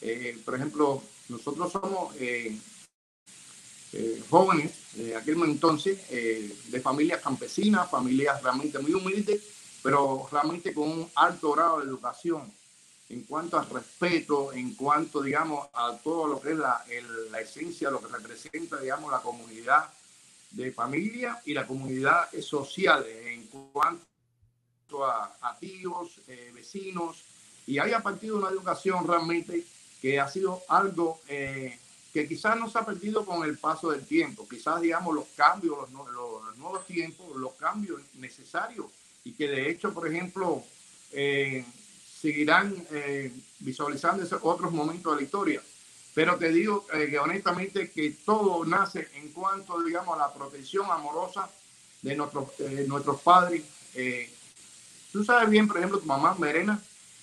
[0.00, 2.14] Eh, por ejemplo, nosotros somos
[4.28, 9.42] jóvenes de aquel entonces, de familias campesinas, familias realmente muy humildes,
[9.82, 12.50] pero realmente con un alto grado de educación
[13.08, 16.82] en cuanto al respeto, en cuanto, digamos, a todo lo que es la,
[17.30, 19.90] la esencia, lo que representa, digamos, la comunidad
[20.52, 24.06] de familia y la comunidad social en cuanto
[25.04, 27.24] a, tíos, eh, vecinos,
[27.66, 29.64] y haya partido una educación realmente
[30.00, 31.78] que ha sido algo eh,
[32.12, 35.90] que quizás no se ha perdido con el paso del tiempo, quizás digamos los cambios,
[35.92, 38.86] los, nuevos tiempos, los cambios necesarios.
[39.24, 40.62] Y que de hecho, por ejemplo,
[41.12, 41.64] eh,
[42.20, 42.74] seguirán
[43.60, 45.62] visualizando otros momentos de la historia.
[46.14, 50.90] Pero te digo eh, que honestamente que todo nace en cuanto, digamos, a la protección
[50.90, 51.48] amorosa
[52.02, 52.48] de nuestros,
[52.86, 53.62] nuestros padres.
[53.94, 54.30] Eh,
[55.10, 56.82] tú sabes bien, por ejemplo, tu mamá, Merena,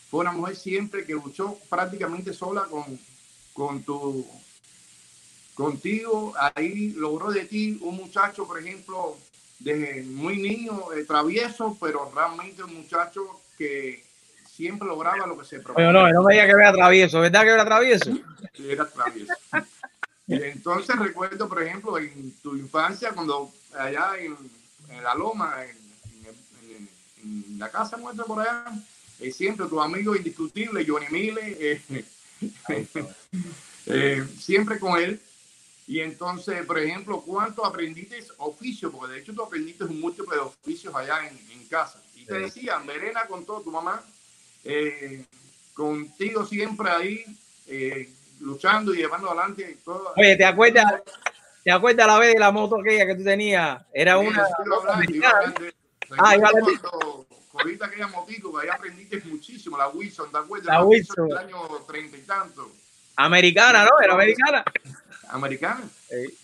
[0.09, 2.99] fue una mujer siempre que luchó prácticamente sola con,
[3.53, 4.25] con tu,
[5.53, 6.33] contigo.
[6.55, 9.17] Ahí logró de ti un muchacho, por ejemplo,
[9.59, 14.03] desde muy niño, eh, travieso, pero realmente un muchacho que
[14.59, 15.89] siempre lograba lo que se proponía.
[15.89, 18.11] no, no me diga que era travieso, ¿verdad que era travieso?
[18.53, 19.33] Sí, era travieso.
[20.27, 24.35] entonces recuerdo, por ejemplo, en tu infancia, cuando allá en,
[25.01, 28.65] la loma, en, la casa nuestra por allá,
[29.21, 31.81] eh, siempre tu amigo indiscutible, Johnny Mille, eh,
[33.85, 35.21] eh, siempre con él.
[35.87, 38.91] Y entonces, por ejemplo, ¿cuánto aprendiste oficio?
[38.91, 42.01] Porque de hecho tú aprendiste un múltiple de oficios allá en, casa.
[42.15, 44.03] Y te decía, Verena con todo, tu mamá,
[44.63, 45.25] eh,
[45.73, 47.25] contigo siempre ahí,
[47.67, 50.13] eh, luchando y llevando adelante todo.
[50.15, 51.01] Oye, ¿te acuerdas?
[51.63, 53.81] ¿Te acuerdas la vez de la moto aquella que tú tenías?
[53.93, 54.47] Era una.
[56.17, 56.49] ah, iba
[57.51, 60.67] cogiste aquella motico que ahí aprendiste muchísimo, la Wilson, ¿te acuerdas?
[60.67, 61.27] La, Wilson.
[61.27, 62.71] Del año treinta y tanto.
[63.15, 63.99] Americana, ¿no?
[64.01, 64.63] Era americana.
[65.29, 65.83] Americana.
[66.09, 66.37] Sí.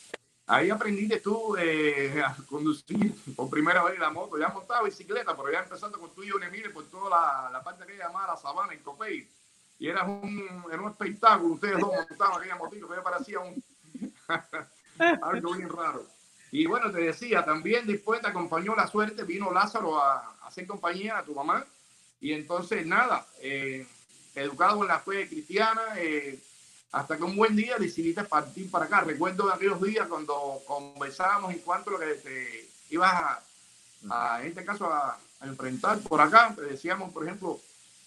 [0.47, 4.37] Ahí aprendiste tú eh, a conducir por primera vez la moto.
[4.37, 7.85] Ya montaba bicicleta, pero ya empezando con tú y Mire por toda la, la, parte
[7.85, 9.27] que llamaba la sabana, en Copey.
[9.79, 11.55] Y era un, era un espectáculo.
[11.55, 13.63] Ustedes dos montaban aquella motito que me parecía un,
[15.23, 16.05] algo bien raro.
[16.51, 21.17] Y bueno, te decía, también después te acompañó la suerte, vino Lázaro a, hacer compañía
[21.17, 21.65] a tu mamá.
[22.21, 23.85] Y entonces, nada, eh,
[24.35, 26.39] educado en la fe cristiana, eh,
[26.95, 29.01] hasta que un buen día decidiste partir para acá.
[29.01, 33.11] Recuerdo de aquellos días cuando conversábamos en cuanto a lo que te ibas
[34.09, 36.53] a, en este caso, a, enfrentar por acá.
[36.55, 37.59] Te decíamos, por ejemplo,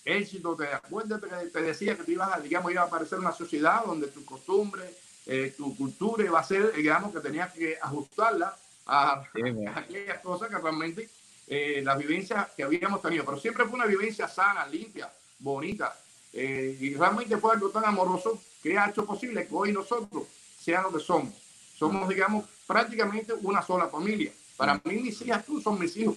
[0.07, 3.33] éxito, te acuerdas que te decía que te ibas a, digamos, iba a aparecer una
[3.33, 4.83] sociedad donde tu costumbre,
[5.27, 9.23] eh, tu cultura iba a ser, digamos, que tenías que ajustarla a,
[9.77, 11.11] aquellas cosas que realmente
[11.47, 13.27] eh, las vivencias que habíamos tenido.
[13.27, 15.95] Pero siempre fue una vivencia sana, limpia, bonita.
[16.41, 20.23] Eh, y realmente fue algo tan amoroso que ha hecho posible que hoy nosotros
[20.61, 21.35] seamos lo que somos.
[21.77, 24.31] Somos, digamos, prácticamente una sola familia.
[24.57, 26.17] Para mí, mis hijas, tú son mis hijos.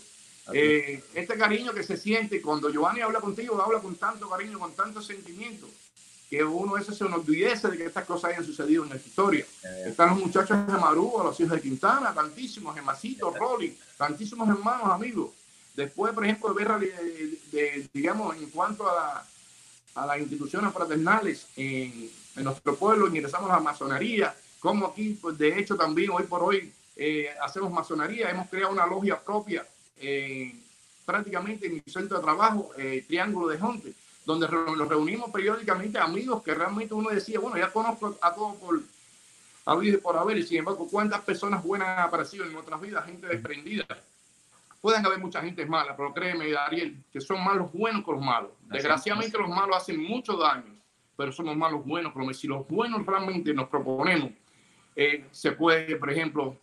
[0.53, 4.73] Eh, este cariño que se siente cuando Giovanni habla contigo, habla con tanto cariño, con
[4.73, 5.67] tanto sentimiento,
[6.29, 9.43] que uno veces se nos olvidece de que estas cosas hayan sucedido en la historia.
[9.87, 15.31] Están los muchachos de Marugo, los hijos de Quintana, tantísimos, Gemasito, Rolly, tantísimos hermanos, amigos.
[15.75, 16.79] Después, por ejemplo, de ver,
[17.51, 19.25] de, digamos, en cuanto a,
[19.95, 25.37] a las instituciones fraternales en, en, nuestro pueblo, ingresamos a la masonería, como aquí, pues
[25.37, 29.65] de hecho, también hoy por hoy eh, hacemos masonería, hemos creado una logia propia
[29.97, 30.53] eh,
[31.05, 33.93] prácticamente en mi centro de trabajo, eh, Triángulo de Jonte,
[34.25, 38.81] donde nos reunimos periódicamente amigos que realmente uno decía, bueno, ya conozco a todos por
[40.01, 43.85] por haber, y sin embargo, cuántas personas buenas han aparecido en nuestras vidas, gente desprendida.
[44.81, 48.51] Pueden haber mucha gente mala, pero créeme, Ariel, que son malos buenos con los malos.
[48.63, 50.75] Desgraciadamente los malos hacen mucho daño,
[51.15, 52.11] pero somos malos buenos.
[52.15, 54.31] Pero si los buenos realmente nos proponemos,
[54.95, 56.57] eh, se puede, por ejemplo,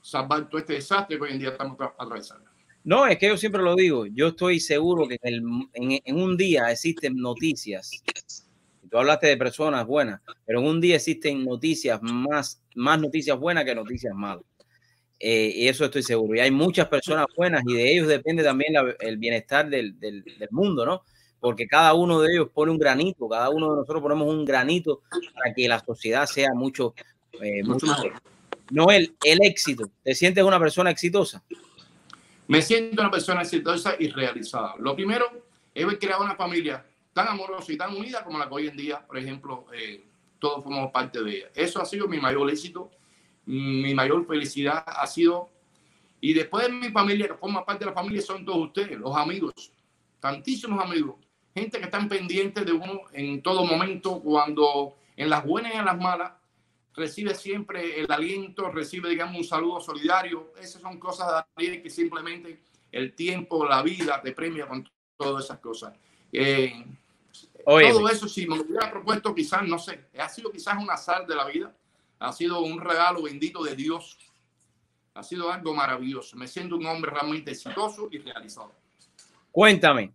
[0.00, 2.48] salvar todo este desastre que hoy en día estamos atravesando.
[2.84, 7.16] No, es que yo siempre lo digo, yo estoy seguro que en, un día existen
[7.16, 8.04] noticias.
[8.90, 13.64] Tú hablaste de personas buenas, pero en un día existen noticias más, más noticias buenas
[13.64, 14.44] que noticias malas.
[15.18, 16.36] Eh, y eso estoy seguro.
[16.36, 20.84] Y hay muchas personas buenas y de ellos depende también el bienestar del, del, mundo,
[20.84, 21.02] ¿no?
[21.40, 25.02] Porque cada uno de ellos pone un granito, cada uno de nosotros ponemos un granito
[25.34, 26.94] para que la sociedad sea mucho,
[27.40, 28.12] eh, mucho mejor.
[28.70, 29.90] Noel, el éxito.
[30.02, 31.42] ¿Te sientes una persona exitosa?
[32.46, 34.74] Me siento una persona exitosa y realizada.
[34.78, 35.26] Lo primero
[35.74, 39.06] es creado una familia tan amorosa y tan unida como la que hoy en día,
[39.06, 40.04] por ejemplo, eh,
[40.38, 41.46] todos formamos parte de ella.
[41.54, 42.90] Eso ha sido mi mayor éxito,
[43.46, 45.50] mi mayor felicidad ha sido.
[46.20, 49.14] Y después de mi familia, que forma parte de la familia, son todos ustedes, los
[49.16, 49.70] amigos,
[50.20, 51.16] tantísimos amigos,
[51.54, 55.84] gente que están pendientes de uno en todo momento, cuando en las buenas y en
[55.84, 56.32] las malas,
[56.94, 60.52] recibe siempre el aliento, recibe, digamos, un saludo solidario.
[60.60, 62.60] Esas son cosas de que simplemente
[62.92, 65.94] el tiempo, la vida te premia con todas esas cosas.
[66.32, 66.84] Eh,
[67.64, 71.34] todo eso, si me hubiera propuesto, quizás, no sé, ha sido quizás un azar de
[71.34, 71.74] la vida,
[72.24, 74.16] ha sido un regalo bendito de Dios,
[75.12, 76.36] ha sido algo maravilloso.
[76.36, 78.72] Me siento un hombre realmente exitoso y realizado.
[79.52, 80.12] Cuéntame,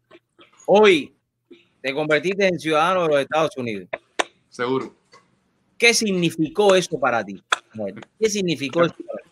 [0.65, 1.13] hoy
[1.81, 3.87] te convertiste en ciudadano de los Estados Unidos.
[4.49, 4.95] Seguro.
[5.77, 7.41] ¿Qué significó eso para ti?
[8.19, 9.29] ¿Qué significó eso para ti?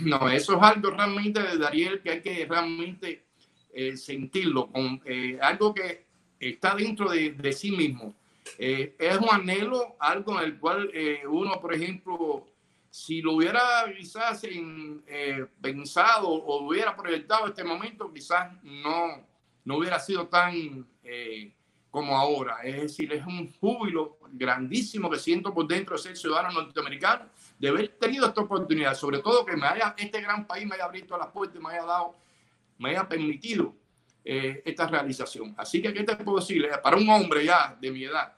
[0.00, 3.24] No, eso es algo realmente de Dariel que hay que realmente
[3.72, 6.06] eh, sentirlo, con eh, algo que
[6.40, 8.14] está dentro de, de sí mismo.
[8.58, 10.90] Eh, es un anhelo, algo en el cual
[11.28, 12.46] uno, por ejemplo,
[12.90, 13.60] si lo hubiera
[13.96, 15.02] quizás en,
[15.60, 19.26] pensado o hubiera proyectado este momento, quizás no,
[19.64, 20.86] no hubiera sido tan
[21.90, 22.58] como ahora.
[22.62, 27.26] Es decir, es un júbilo grandísimo que siento por dentro de ser ciudadano norteamericano,
[27.58, 30.84] de haber tenido esta oportunidad, sobre todo que me haya, este gran país me haya
[30.84, 32.14] abierto las puertas, me haya dado,
[32.78, 33.74] me haya permitido
[34.24, 35.54] eh, esta realización.
[35.56, 36.64] Así que, ¿qué te puedo decir?
[36.64, 38.36] Eh, para un hombre ya de mi edad,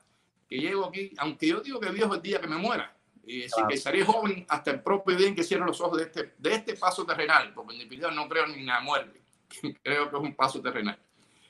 [0.50, 2.92] que llego aquí, aunque yo digo que Dios es el día que me muera,
[3.24, 6.04] y decir, que seré joven hasta el propio día en que cierre los ojos de
[6.04, 9.20] este, de este paso terrenal, porque en definitiva no creo ni en la muerte,
[9.82, 10.98] creo que es un paso terrenal.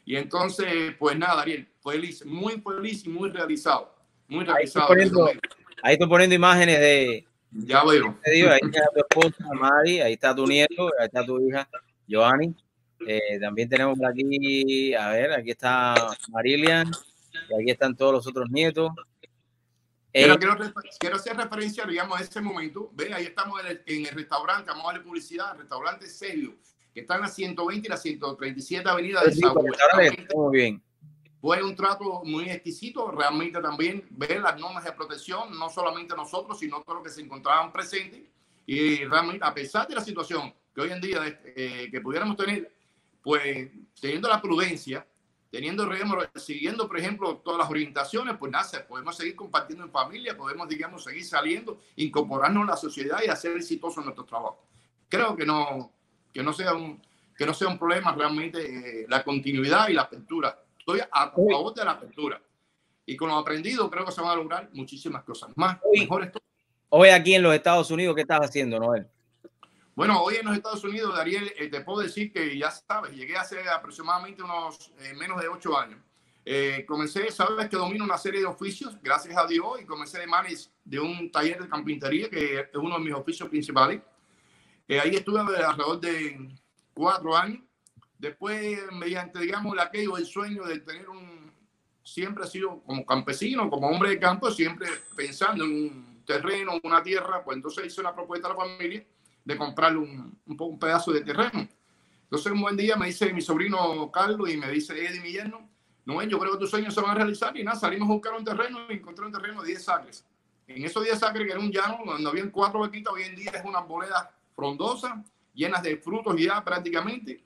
[0.04, 3.94] Y entonces, pues nada, Ariel, feliz, muy feliz y muy realizado.
[4.28, 4.92] Muy realizado.
[5.82, 7.26] Ahí estoy poniendo, imágenes de.
[7.52, 8.18] Ya veo.
[8.24, 11.68] ahí está tu esposa, Mari, ahí está tu nieto, ahí está tu hija,
[12.08, 12.54] Joanny.
[13.06, 15.94] Eh, también tenemos aquí, a ver, aquí está
[16.28, 16.90] Marilian,
[17.32, 18.90] y aquí están todos los otros nietos.
[20.12, 20.56] Pero eh, quiero,
[20.98, 22.90] quiero, hacer referencia, digamos, a ese momento.
[22.92, 26.56] Ve, ahí estamos en el, en el restaurante, vamos a darle publicidad, restaurante serio
[26.92, 30.82] que están en la 120 y la 137 Avenida de Muy bien.
[31.40, 36.58] Fue un trato muy exquisito, realmente también ver las normas de protección, no solamente nosotros,
[36.58, 38.20] sino todos los que se encontraban presentes.
[38.66, 42.74] Y realmente, a pesar de la situación que hoy en día eh, que pudiéramos tener,
[43.22, 45.06] pues teniendo la prudencia,
[45.50, 45.88] teniendo,
[46.36, 51.04] siguiendo, por ejemplo, todas las orientaciones, pues nada, podemos seguir compartiendo en familia, podemos, digamos,
[51.04, 54.64] seguir saliendo, incorporarnos a la sociedad y hacer exitoso nuestro trabajo.
[55.08, 55.92] Creo que no,
[56.32, 57.02] que no sea un,
[57.36, 58.60] que no sea un problema realmente
[59.02, 60.62] eh, la continuidad y la apertura.
[60.78, 62.40] Estoy a, favor de la apertura.
[63.04, 65.78] Y con lo aprendido creo que se van a lograr muchísimas cosas más.
[65.82, 66.08] Hoy,
[66.90, 69.08] hoy aquí en los Estados Unidos, ¿qué estás haciendo, Noel?
[70.00, 73.36] Bueno, hoy en los Estados Unidos, Dariel, eh, te puedo decir que ya sabes, llegué
[73.36, 76.00] hace aproximadamente unos eh, menos de ocho años.
[76.42, 80.26] Eh, comencé, sabes que domino una serie de oficios, gracias a Dios, y comencé de
[80.26, 84.00] manes de un taller de carpintería, que es uno de mis oficios principales.
[84.88, 86.48] Eh, ahí estuve alrededor de
[86.94, 87.60] cuatro años.
[88.18, 91.52] Después, mediante, digamos, el aquello, el sueño de tener un,
[92.02, 97.02] siempre ha sido como campesino, como hombre de campo, siempre pensando en un terreno, una
[97.02, 99.04] tierra, pues entonces hice una propuesta a la familia
[99.50, 101.68] de comprarle un, un, un pedazo de terreno.
[102.22, 105.68] Entonces un buen día me dice mi sobrino Carlos y me dice Eddie, mi yerno,
[106.04, 108.34] no, yo creo que tus sueños se van a realizar y nada, salimos a buscar
[108.34, 110.24] un terreno y encontré un terreno de 10 acres.
[110.66, 113.50] En esos 10 acres, que era un llano, donde habían cuatro vaquitas, hoy en día
[113.52, 115.22] es una boleda frondosa,
[115.52, 117.42] llenas de frutos ya prácticamente.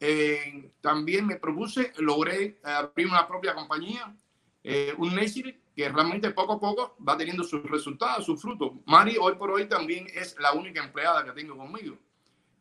[0.00, 4.14] Eh, también me propuse, logré abrir una propia compañía,
[4.62, 8.72] eh, un Nursery, que realmente poco a poco va teniendo sus resultados, sus frutos.
[8.84, 11.96] Mari hoy por hoy también es la única empleada que tengo conmigo.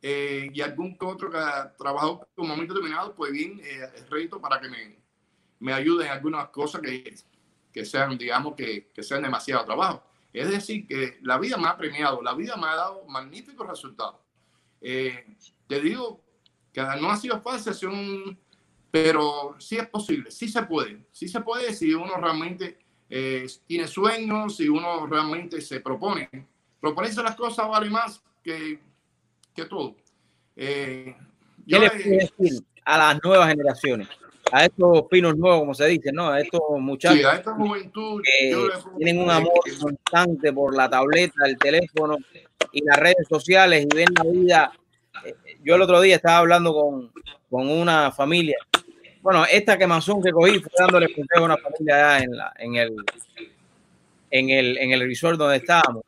[0.04, 4.40] Eh, y algún otro que ha trabajado con un momento determinado, pues bien, eh, reto
[4.40, 5.00] para que me,
[5.58, 7.16] me ayuden en algunas cosas que,
[7.74, 10.04] que sean, digamos, que, que sean demasiado trabajo.
[10.32, 14.18] Es decir, que la vida me ha premiado, la vida me ha dado magníficos resultados.
[14.80, 16.24] Eh, te digo
[16.72, 18.40] que no ha sido fácil, un,
[18.92, 23.88] pero sí es posible, sí se puede, sí se puede si uno realmente eh, tiene
[23.88, 26.30] sueños, si uno realmente se propone.
[26.80, 28.80] Proponerse las cosas vale más que,
[29.54, 29.96] que todo.
[30.56, 31.16] Eh,
[31.68, 34.08] ¿Qué le puedes decir a las nuevas generaciones?
[34.52, 36.30] A estos pinos nuevos, como se dice, ¿no?
[36.30, 41.46] A estos muchachos sí, a esta juventud, que tienen un amor constante por la tableta,
[41.46, 42.16] el teléfono
[42.72, 44.72] y las redes sociales y ven la vida.
[45.26, 47.12] Eh, yo el otro día estaba hablando con,
[47.50, 48.58] con una familia.
[49.28, 52.76] Bueno, esta quemazón que cogí fue dándole consejo a una familia allá en, la, en,
[52.78, 52.96] el,
[54.32, 56.04] en, el, en el resort donde estábamos.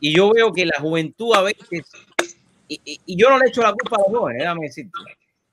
[0.00, 1.90] Y yo veo que la juventud a veces,
[2.68, 4.92] y, y, y yo no le echo la culpa a los jóvenes, déjame decirte.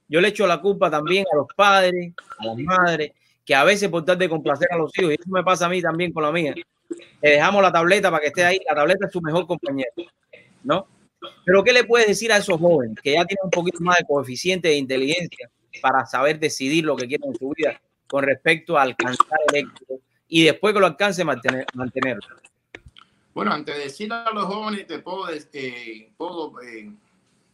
[0.09, 3.13] Yo le echo la culpa también a los padres, a las madres,
[3.45, 5.69] que a veces por tratar de complacer a los hijos, y eso me pasa a
[5.69, 6.53] mí también con la mía,
[7.21, 9.93] le dejamos la tableta para que esté ahí, la tableta es su mejor compañero,
[10.65, 10.85] ¿no?
[11.45, 14.03] Pero ¿qué le puedes decir a esos jóvenes que ya tienen un poquito más de
[14.03, 15.49] coeficiente de inteligencia
[15.81, 19.95] para saber decidir lo que quieren en su vida con respecto a alcanzar el éxito
[20.27, 22.25] y después que lo alcance mantener, mantenerlo?
[23.33, 26.91] Bueno, antes de decir a los jóvenes, te puedo, eh, puedo eh,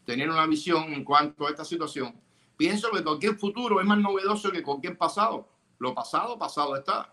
[0.06, 2.14] tener una visión en cuanto a esta situación.
[2.56, 5.50] Pienso que cualquier futuro es más novedoso que cualquier pasado.
[5.80, 7.12] Lo pasado, pasado está.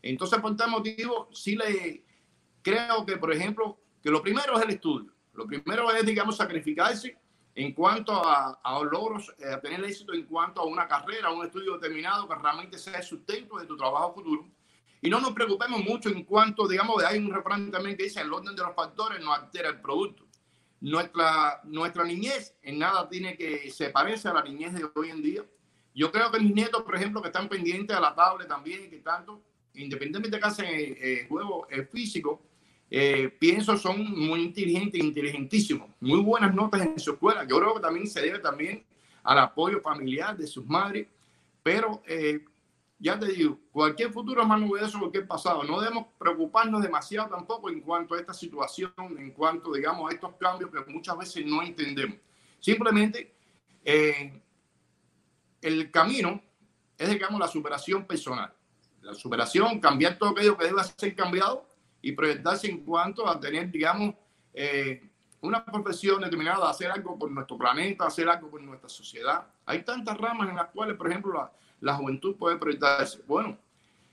[0.00, 2.02] Entonces, por tal motivo, sí le
[2.62, 5.12] creo que, por ejemplo, que lo primero es el estudio.
[5.34, 7.18] Lo primero es, digamos, sacrificarse
[7.58, 11.32] en cuanto a, a logros, eh, a tener éxito en cuanto a una carrera, a
[11.32, 14.46] un estudio determinado que realmente sea el sustento de tu trabajo futuro.
[15.02, 18.32] Y no nos preocupemos mucho en cuanto, digamos, hay un refrán también que dice, el
[18.32, 20.24] orden de los factores no altera el producto.
[20.80, 25.20] Nuestra, nuestra niñez en nada tiene que se parece a la niñez de hoy en
[25.20, 25.44] día.
[25.96, 28.98] Yo creo que mis nietos, por ejemplo, que están pendientes a la tablet también que
[28.98, 29.42] tanto,
[29.74, 32.40] independientemente de que hacen eh, juego eh, físico,
[32.90, 37.44] eh, pienso son muy inteligentes, inteligentísimos, muy buenas notas en su escuela.
[37.44, 38.84] Yo creo que también se debe también
[39.22, 41.06] al apoyo familiar de sus madres,
[41.62, 42.44] pero eh,
[42.98, 45.64] ya te digo, cualquier futuro es más novedoso que cualquier pasado.
[45.64, 50.34] No debemos preocuparnos demasiado tampoco en cuanto a esta situación, en cuanto, digamos, a estos
[50.36, 52.16] cambios que muchas veces no entendemos.
[52.58, 53.34] Simplemente,
[53.84, 54.40] eh,
[55.60, 56.40] el camino
[56.96, 58.52] es, digamos, la superación personal.
[59.02, 61.68] La superación, cambiar todo aquello que debe ser cambiado
[62.08, 64.14] y proyectarse en cuanto a tener, digamos,
[64.54, 65.02] eh,
[65.42, 69.46] una profesión determinada, hacer algo por nuestro planeta, hacer algo por nuestra sociedad.
[69.66, 73.20] Hay tantas ramas en las cuales, por ejemplo, la, la juventud puede proyectarse.
[73.26, 73.58] Bueno,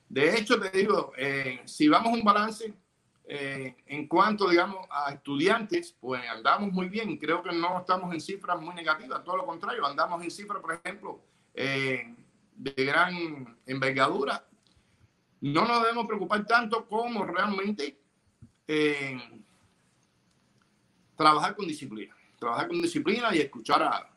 [0.10, 2.74] de hecho, te digo, eh, si vamos a un balance
[3.28, 7.18] eh, en cuanto, digamos, a estudiantes, pues andamos muy bien.
[7.18, 10.74] Creo que no estamos en cifras muy negativas, todo lo contrario, andamos en cifras, por
[10.74, 11.22] ejemplo,
[11.54, 12.14] eh,
[12.56, 14.46] de gran envergadura.
[15.46, 17.96] No nos debemos preocupar tanto como realmente
[18.68, 19.16] eh,
[21.16, 22.16] trabajar con disciplina.
[22.40, 24.10] Trabajar con disciplina y escuchar a,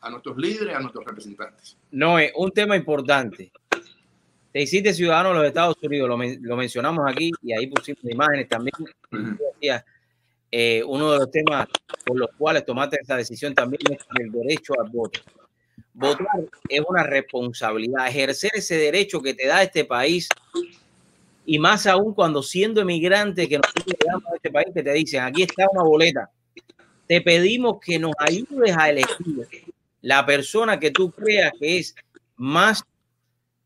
[0.00, 1.76] a nuestros líderes, a nuestros representantes.
[1.92, 3.52] No, es un tema importante.
[4.52, 8.02] Te hiciste ciudadano de los Estados Unidos, lo, men lo mencionamos aquí y ahí pusimos
[8.02, 8.74] imágenes también.
[9.12, 9.84] Uh -huh.
[10.50, 11.68] eh, uno de los temas
[12.04, 15.20] por los cuales tomaste esa decisión también es el derecho al voto.
[15.98, 16.28] Votar
[16.68, 20.28] es una responsabilidad, ejercer ese derecho que te da este país.
[21.44, 25.24] Y más aún cuando siendo emigrante que nosotros llegamos a este país que te dicen
[25.24, 26.30] aquí está una boleta,
[27.08, 29.48] te pedimos que nos ayudes a elegir
[30.00, 31.96] la persona que tú creas que es
[32.36, 32.84] más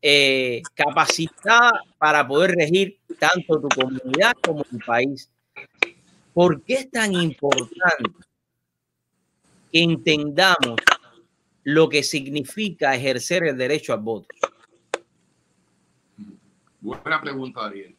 [0.01, 5.29] eh, capacitada para poder regir tanto tu comunidad como tu país.
[6.33, 8.09] ¿Por qué es tan importante
[9.71, 10.77] que entendamos
[11.63, 14.27] lo que significa ejercer el derecho al voto?
[16.81, 17.95] Buena pregunta, Ariel.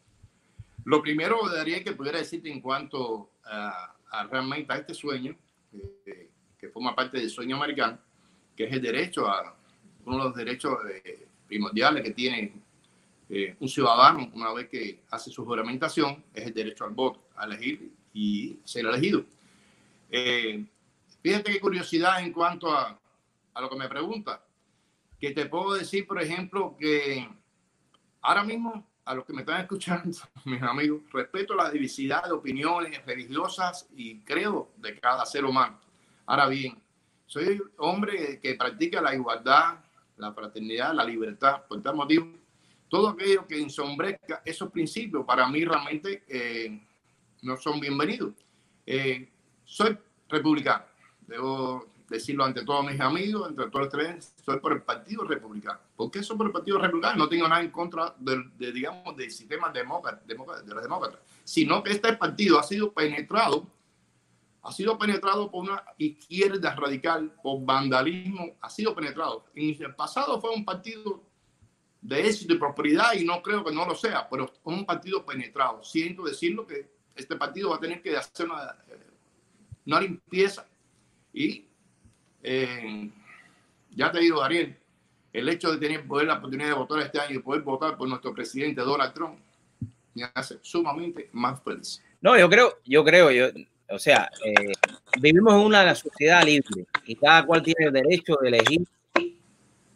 [0.85, 3.95] Lo primero, Ariel, que pudiera decirte en cuanto a,
[4.31, 5.35] realmente a este sueño,
[5.73, 7.99] eh, que forma parte del sueño americano,
[8.55, 9.57] que es el derecho a
[10.05, 12.53] uno de los derechos eh, primordiales que tiene
[13.31, 17.47] eh, un ciudadano una vez que hace su juramentación, es el derecho al voto, a
[17.47, 19.25] elegir y ser elegido.
[21.23, 23.01] fíjate qué curiosidad en cuanto a,
[23.55, 24.45] a lo que me pregunta,
[25.19, 27.29] que te puedo decir, por ejemplo, que
[28.21, 33.05] ahora mismo a los que me están escuchando, mis amigos, respeto la diversidad de opiniones
[33.07, 35.79] religiosas y creo de cada ser humano.
[36.27, 36.83] Ahora bien,
[37.27, 39.79] soy hombre que practica la igualdad,
[40.17, 41.65] la fraternidad, la libertad.
[41.69, 42.29] Por tal motivo,
[42.89, 46.81] todo aquello que ensombrezca esos principios para mí realmente eh,
[47.43, 48.33] no son bienvenidos.
[48.87, 49.29] Eh,
[49.65, 49.99] soy
[50.29, 50.85] republicano.
[51.27, 55.81] Debo decirlo ante todos mis amigos, entre todos tres, soy por el Partido Republicano.
[55.97, 57.17] ¿Por qué soy por el Partido Republicano?
[57.17, 61.93] No tengo nada en contra de, digamos, del sistema demócrata, de los demócratas, sino que
[61.93, 63.67] este partido ha sido penetrado,
[64.63, 69.45] ha sido penetrado por una izquierda radical, por vandalismo, ha sido penetrado.
[69.55, 71.23] En el pasado fue un partido
[72.01, 75.83] de éxito y prosperidad y no creo que no lo sea, pero un partido penetrado.
[75.83, 79.07] Siento decirlo que este partido va a tener que hacer una, eh,
[79.87, 80.67] una limpieza
[81.33, 81.67] y
[82.45, 83.11] eh,
[83.91, 84.77] ya te digo, Ariel,
[85.33, 88.09] el hecho de tener poder la oportunidad de votar este año y poder votar por
[88.09, 89.39] nuestro presidente Donald Trump
[90.15, 92.03] me hace sumamente más feliz.
[92.21, 93.47] No, yo creo, yo creo, yo,
[93.91, 94.73] o sea, eh,
[95.21, 98.87] vivimos en una sociedad libre y cada cual tiene el derecho de elegir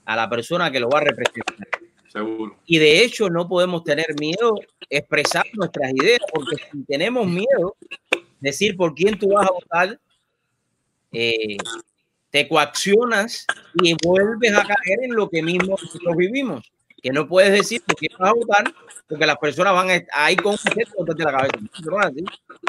[0.04, 1.68] a la persona que lo va a representar.
[2.08, 2.56] Seguro.
[2.66, 7.76] Y de hecho no podemos tener miedo expresar nuestras ideas, porque si tenemos miedo,
[8.40, 10.00] decir por quién tú vas a votar,
[11.12, 11.56] eh,
[12.30, 13.46] te coaccionas
[13.82, 16.70] y vuelves a caer en lo que mismo nosotros vivimos.
[17.00, 18.74] Que no puedes decir que vas a votar
[19.08, 20.56] porque las personas van a ir con
[20.96, 21.58] un de la cabeza.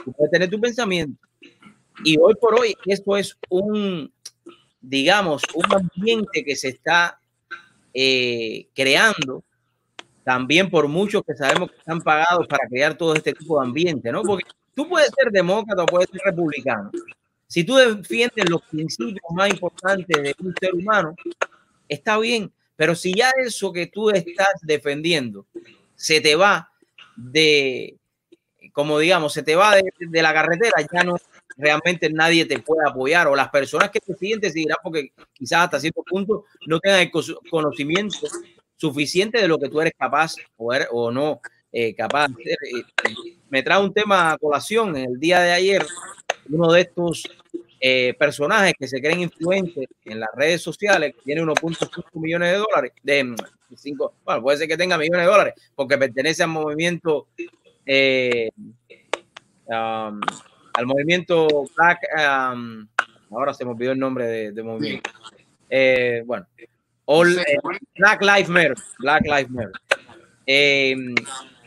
[0.05, 1.19] Tú puedes tener tu pensamiento.
[2.03, 4.13] Y hoy por hoy, esto es un,
[4.79, 7.19] digamos, un ambiente que se está
[7.93, 9.43] eh, creando
[10.23, 14.11] también por muchos que sabemos que están pagados para crear todo este tipo de ambiente,
[14.11, 14.21] ¿no?
[14.21, 16.91] Porque tú puedes ser demócrata o puedes ser republicano,
[17.49, 21.15] si tú defiendes los principios más importantes de un ser humano,
[21.87, 25.47] está bien, pero si ya eso que tú estás defendiendo
[25.95, 26.71] se te va
[27.15, 27.97] de,
[28.71, 31.17] como digamos, se te va de, la carretera, ya no
[31.57, 35.65] realmente nadie te puede apoyar o las personas que te siguen te seguirán porque quizás
[35.65, 37.11] hasta cierto punto no tengan el
[37.49, 38.27] conocimiento
[38.77, 41.41] suficiente de lo que tú eres capaz o, o no
[41.71, 42.83] eh, capaz de eh,
[43.49, 44.95] Me trae un tema a colación.
[44.95, 45.85] El día de ayer
[46.49, 47.23] uno de estos
[47.79, 52.57] eh, personajes que se creen influentes en las redes sociales, que tiene 1.5 millones de
[52.57, 53.35] dólares, de
[53.75, 57.27] 5, mm, bueno, puede ser que tenga millones de dólares, porque pertenece al movimiento,
[57.85, 58.49] eh,
[59.65, 60.19] um,
[60.73, 62.87] al movimiento Black, um,
[63.31, 65.09] ahora se me olvidó el nombre de, movimiento.
[65.69, 66.47] Eh, bueno,
[67.95, 69.71] Black Lives Matter, Black Lives Matter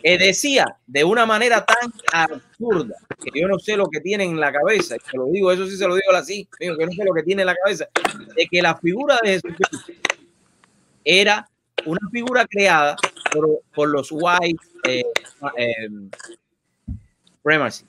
[0.02, 4.40] que decía de una manera tan absurda que yo no sé lo que tiene en
[4.40, 6.92] la cabeza, y te lo digo, eso sí se lo digo así, digo que no
[6.92, 7.86] sé lo que tiene en la cabeza,
[8.34, 9.92] de que la figura de Jesucristo
[11.04, 11.48] era
[11.86, 12.96] una figura creada
[13.32, 15.04] por, por los white eh,
[15.56, 15.88] eh,
[17.24, 17.86] supremacy,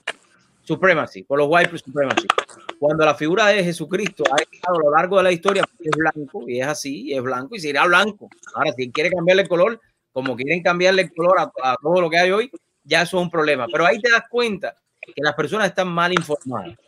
[0.62, 2.26] supremacy, por los white supremacy.
[2.78, 6.48] Cuando la figura de Jesucristo ha estado a lo largo de la historia, es blanco
[6.48, 8.28] y es así, es blanco y será blanco.
[8.54, 9.80] Ahora, si quiere cambiarle el color,
[10.14, 12.50] como quieren cambiarle color a, todo lo que hay hoy,
[12.84, 13.66] ya eso es un problema.
[13.66, 16.78] Pero ahí te das cuenta que las personas están mal informadas,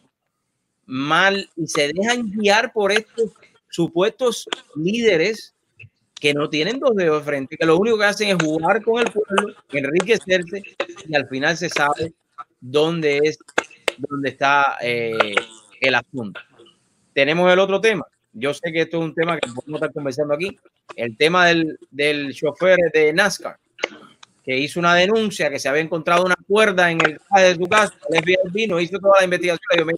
[0.87, 3.33] mal y se dejan guiar por estos
[3.69, 5.55] supuestos líderes
[6.21, 9.05] que no tienen dos dedos de frente, que lo único que hacen es jugar con
[9.05, 10.63] el pueblo, enriquecerse
[11.09, 12.15] y al final se sabe
[12.61, 13.39] dónde es,
[13.99, 15.35] dónde está eh,
[15.81, 16.41] el asunto.
[17.13, 18.07] Tenemos el otro tema.
[18.33, 20.57] Yo sé que esto es un tema que podemos estar conversando aquí,
[20.95, 23.59] el tema del, del chofer de NASCAR,
[24.45, 27.95] que hizo una denuncia que se había encontrado una cuerda en el de su casa,
[28.11, 29.89] el vino, hizo toda la investigación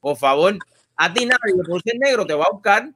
[0.00, 0.56] por favor,
[0.96, 2.88] a ti nadie por ser negro te va a buscar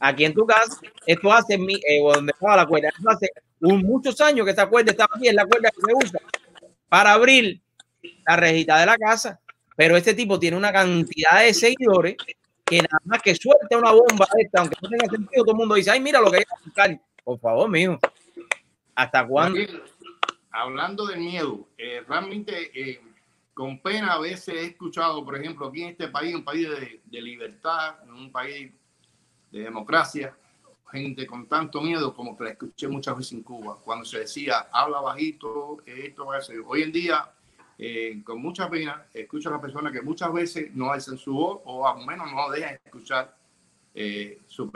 [0.00, 0.80] aquí en tu casa.
[1.06, 3.30] Esto hace mi, eh, donde estaba la cuerda, esto hace
[3.60, 6.20] muchos años que esta cuerda estaba aquí, es la cuerda que se usa
[6.88, 7.60] para abrir
[8.26, 9.38] la rejita de la casa.
[9.76, 12.16] Pero este tipo tiene una cantidad de seguidores
[12.64, 15.74] que nada más que suelte una bomba esta, aunque no tenga sentido, todo el mundo
[15.74, 17.00] dice, ay, mira lo que hay que buscar.
[17.24, 17.98] Por favor, mijo.
[18.94, 19.58] ¿Hasta cuándo?
[20.50, 23.00] Hablando del miedo, eh, realmente eh,
[23.54, 27.22] con pena a veces he escuchado, por ejemplo, aquí en este país, un país de,
[27.22, 28.70] libertad, un país
[29.50, 30.36] de democracia,
[30.90, 34.68] gente con tanto miedo como que la escuché muchas veces en Cuba, cuando se decía,
[34.72, 36.60] habla bajito, esto ser.
[36.66, 37.30] Hoy en día,
[37.84, 41.62] eh, con mucha pena, escucho a las personas que muchas veces no hacen su voz
[41.64, 43.36] o al menos no dejan escuchar
[43.92, 44.70] eh, su,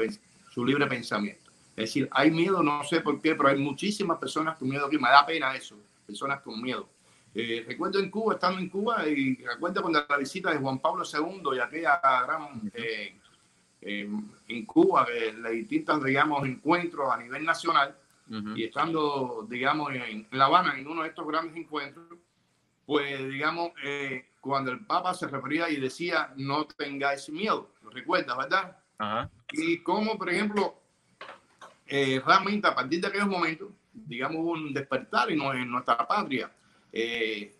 [0.51, 1.53] su libre pensamiento.
[1.77, 4.99] Es decir, hay miedo, no sé por qué, pero hay muchísimas personas con miedo aquí.
[4.99, 6.89] Me da pena eso, personas con miedo.
[7.33, 11.05] Eh, recuerdo en Cuba, estando en Cuba, y recuerdo cuando la visita de Juan Pablo
[11.05, 12.73] II y aquella gran
[13.83, 17.97] en Cuba, de las distintas, digamos, encuentros a nivel nacional,
[18.57, 22.09] y estando, digamos, en, La Habana, en uno de estos grandes encuentros,
[22.87, 28.37] pues, digamos, eh, cuando el Papa se refería y decía, no tengáis miedo, lo recuerdas,
[28.37, 28.77] ¿verdad?
[29.53, 30.81] Y como, por ejemplo,
[31.87, 33.69] eh, realmente a partir de aquellos momentos,
[34.05, 36.51] digamos, un despertar en, nuestra patria.
[36.93, 37.55] Eh,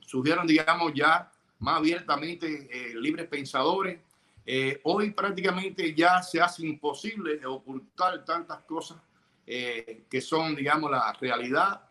[0.00, 4.00] surgieron, digamos, ya más abiertamente eh, libres pensadores.
[4.46, 8.98] Eh, hoy prácticamente ya se hace imposible ocultar tantas cosas
[9.46, 11.82] que son, digamos, la realidad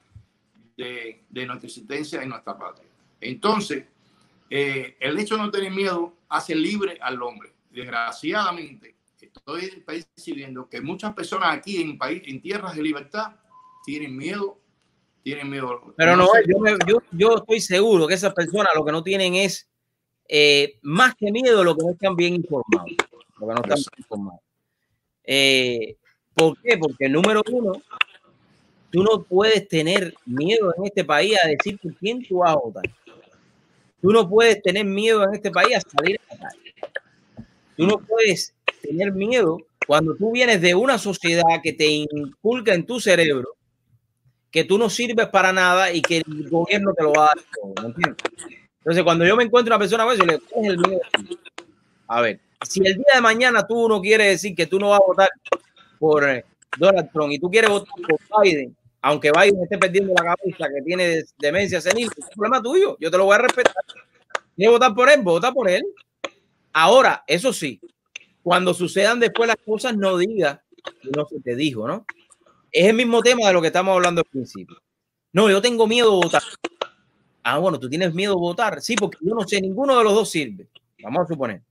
[0.77, 2.87] de, de, nuestra existencia en nuestra patria.
[3.21, 3.85] Entonces,
[4.49, 7.51] el hecho de no tener miedo hace libre al hombre.
[7.71, 13.33] Desgraciadamente, estoy percibiendo que muchas personas aquí en país, en tierras de libertad,
[13.85, 14.59] tienen miedo,
[15.23, 15.93] tienen miedo.
[15.95, 19.67] Pero no, yo, yo, yo, estoy seguro que esas personas lo que no tienen es
[20.27, 22.91] eh, más que miedo, lo que no están bien informados.
[23.39, 24.41] Lo que no están bien informados.
[25.23, 25.95] Eh,
[26.33, 26.77] ¿Por qué?
[26.77, 27.73] Porque número uno,
[28.93, 32.59] tú no puedes tener miedo en este país a decir por quién tú vas a
[32.59, 32.83] votar.
[33.99, 36.75] Tú no puedes tener miedo en este país a salir a calle.
[37.75, 42.85] Tú no puedes tener miedo cuando tú vienes de una sociedad que te inculca en
[42.85, 43.55] tu cerebro
[44.51, 47.43] que tú no sirves para nada y que el gobierno te lo va a dar
[47.59, 47.93] todo,
[48.77, 51.01] Entonces, cuando yo me encuentro una persona, pues, yo le el miedo?
[52.07, 54.99] A ver, si el día de mañana tú no quieres decir que tú no vas
[54.99, 55.29] a votar
[55.97, 56.45] por eh,
[56.77, 60.81] Donald Trump y tú quieres votar por Biden, aunque Biden esté perdiendo la cabeza, que
[60.81, 63.75] tiene demencia senil, es un problema tuyo, yo te lo voy a respetar.
[64.55, 65.21] ¿Quieres votar por él?
[65.21, 65.83] Vota por él.
[66.71, 67.81] Ahora, eso sí,
[68.41, 70.63] cuando sucedan después las cosas, no diga
[71.15, 72.05] no se te dijo, ¿no?
[72.71, 74.77] Es el mismo tema de lo que estamos hablando al principio.
[75.31, 76.43] No, yo tengo miedo de votar.
[77.43, 78.81] Ah, bueno, tú tienes miedo de votar.
[78.81, 80.67] Sí, porque yo no sé, ninguno de los dos sirve.
[81.01, 81.61] Vamos a suponer.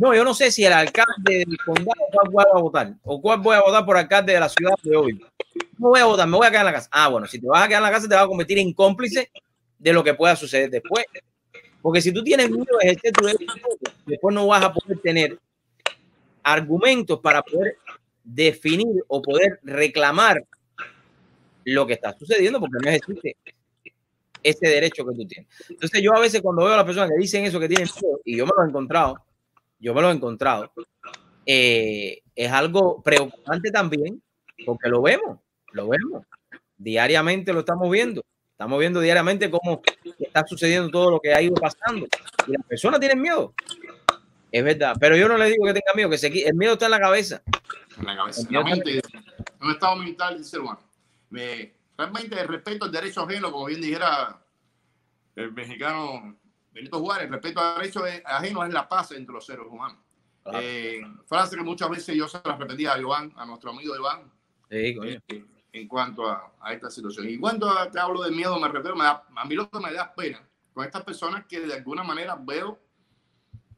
[0.00, 1.92] No, yo no sé si el alcalde del condado
[2.34, 5.22] va a votar o cuál voy a votar por alcalde de la ciudad de hoy.
[5.76, 6.88] No voy a votar, me voy a quedar en la casa.
[6.90, 8.72] Ah, bueno, si te vas a quedar en la casa, te vas a convertir en
[8.72, 9.30] cómplice
[9.78, 11.04] de lo que pueda suceder después.
[11.82, 13.52] Porque si tú tienes miedo de ejercer tu derecho,
[14.06, 15.38] después no vas a poder tener
[16.44, 17.76] argumentos para poder
[18.24, 20.42] definir o poder reclamar
[21.64, 23.36] lo que está sucediendo, porque no existe
[24.42, 25.46] ese derecho que tú tienes.
[25.68, 28.18] Entonces yo a veces cuando veo a las personas que dicen eso, que tienen miedo,
[28.24, 29.18] y yo me lo he encontrado,
[29.80, 30.72] yo me lo he encontrado,
[31.46, 34.22] eh, es algo preocupante también,
[34.64, 35.38] porque lo vemos,
[35.72, 36.24] lo vemos,
[36.76, 38.22] diariamente lo estamos viendo,
[38.52, 39.82] estamos viendo diariamente cómo
[40.18, 42.06] está sucediendo todo lo que ha ido pasando,
[42.46, 43.54] y las personas tienen miedo,
[44.52, 46.86] es verdad, pero yo no le digo que tenga miedo, que se, el miedo está
[46.86, 47.42] en la cabeza.
[47.98, 48.42] En la cabeza.
[48.48, 49.00] En la mente,
[49.60, 50.80] un estado mental del ser humano.
[51.30, 54.40] Me, realmente respeto al derecho ajeno, como bien dijera
[55.36, 56.36] el mexicano
[56.72, 59.98] Benito Juárez, el respeto al derecho ajeno es la paz entre los seres humanos.
[60.54, 64.32] Eh, frase que muchas veces yo se la repetía a Iván, a nuestro amigo Iván,
[64.70, 67.28] sí, eh, en cuanto a, a, esta situación.
[67.28, 69.92] Y cuando te hablo de miedo, me refiero, me da, a mí lo que me
[69.92, 70.42] da pena
[70.72, 72.80] con estas personas que de alguna manera veo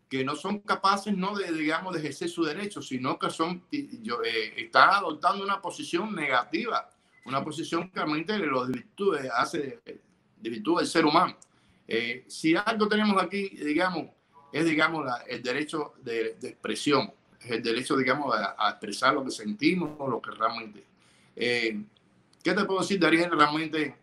[0.09, 4.23] que no son capaces no de digamos de ejercer su derecho sino que son yo,
[4.23, 6.91] eh, están adoptando una posición negativa
[7.25, 11.37] una posición que realmente los virtudes hace de virtud del ser humano
[11.95, 14.07] eh, si algo tenemos aquí digamos
[14.53, 19.15] es digamos la, el derecho de, de, expresión es el derecho digamos a, a, expresar
[19.15, 20.85] lo que sentimos o lo que realmente
[21.37, 21.81] eh,
[22.43, 23.97] qué te puedo decir Darío realmente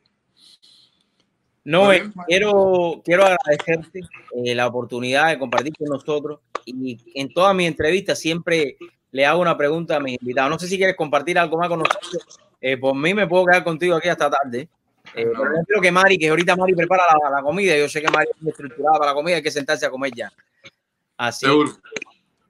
[1.63, 1.89] no,
[2.27, 4.01] quiero, quiero agradecerte
[4.43, 8.77] eh, la oportunidad de compartir con nosotros y en toda mi entrevista siempre
[9.11, 10.49] le hago una pregunta a mis invitados.
[10.49, 12.39] No sé si quieres compartir algo más con nosotros.
[12.61, 14.69] Eh, por mí me puedo quedar contigo aquí hasta tarde.
[15.15, 18.01] Eh, pero no quiero que Mari, que ahorita Mari prepara la, la, comida, yo sé
[18.01, 20.31] que Mari es estructurada para la comida, hay que sentarse a comer ya.
[21.17, 21.45] Así.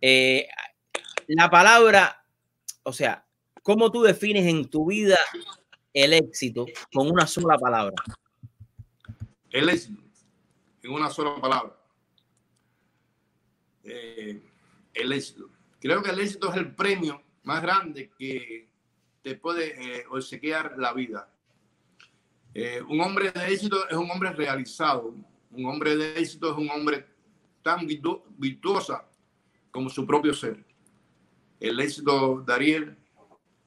[0.01, 0.47] Eh,
[1.27, 2.23] la palabra,
[2.83, 3.25] o sea,
[3.63, 5.17] ¿cómo tú defines en tu vida
[5.93, 7.95] el éxito con una sola palabra?
[9.49, 10.01] El éxito,
[10.83, 11.75] en una sola palabra.
[13.83, 14.41] Eh,
[14.93, 15.49] el éxito.
[15.79, 18.69] Creo que el éxito es el premio más grande que
[19.23, 21.31] te puede eh, obsequiar la vida.
[22.53, 25.13] Eh, un hombre de éxito es un hombre realizado.
[25.51, 27.05] Un hombre de éxito es un hombre
[27.61, 27.85] tan
[28.37, 29.05] virtuosa
[29.71, 30.63] como su propio ser.
[31.59, 32.97] El éxito, Dariel,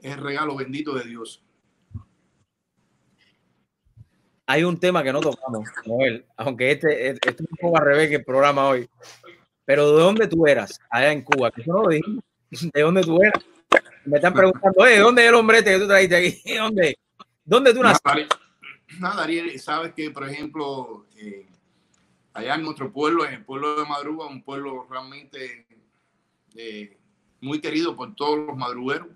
[0.01, 1.43] es el regalo bendito de Dios.
[4.47, 8.09] Hay un tema que no tocamos, Noel, aunque este, este es un poco al revés
[8.09, 8.89] que el programa hoy.
[9.65, 11.51] Pero ¿de dónde tú eras allá en Cuba?
[11.51, 12.25] Que eso no lo dijimos.
[12.51, 13.45] ¿De dónde tú eras?
[14.05, 16.43] Me están preguntando, ¿de ¿dónde es el hombre este que tú trajiste aquí?
[16.59, 16.99] ¿Dónde?
[17.45, 18.27] ¿Dónde tú naciste?
[18.99, 21.49] Nada, Ariel, sabes que, por ejemplo, eh,
[22.33, 25.67] allá en nuestro pueblo, en el pueblo de Madruga, un pueblo realmente
[26.55, 26.99] eh,
[27.41, 29.09] muy querido por todos los madrugueros,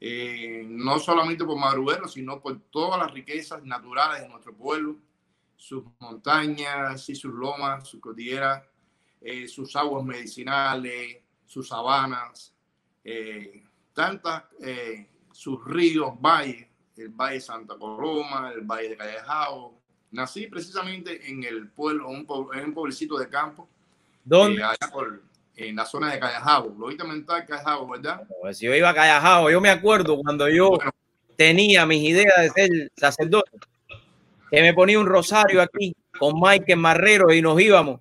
[0.00, 4.96] eh, no solamente por madrugueros, sino por todas las riquezas naturales de nuestro pueblo,
[5.56, 8.64] sus montañas y sus lomas, sus cordilleras,
[9.46, 12.52] sus aguas medicinales, sus sabanas,
[13.92, 14.42] tantas,
[15.30, 19.74] sus ríos, valles, el Valle de Santa Coloma, el Valle de Callejao.
[20.10, 23.68] Nací precisamente en el pueblo, un, en un pueblecito de campo.
[24.24, 24.60] ¿Dónde?
[24.60, 25.22] Eh, allá por,
[25.56, 26.74] en la zona de Callejao.
[26.78, 28.22] Lo oíste mental Callejao, ¿verdad?
[28.40, 30.78] Pues si yo iba a Callejao, yo me acuerdo cuando yo
[31.36, 33.50] tenía mis ideas de ser sacerdote,
[34.50, 38.00] que me ponía un rosario aquí con Michael Marrero y nos íbamos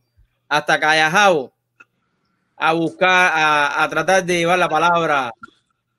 [0.50, 1.54] hasta Callejao
[2.58, 5.34] a buscar, a, a tratar de llevar la palabra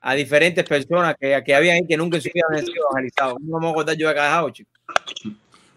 [0.05, 3.35] a diferentes personas que, que habían ahí que nunca se habían sido evangelizados.
[3.35, 4.73] ¿Cómo vamos a contar yo chicos?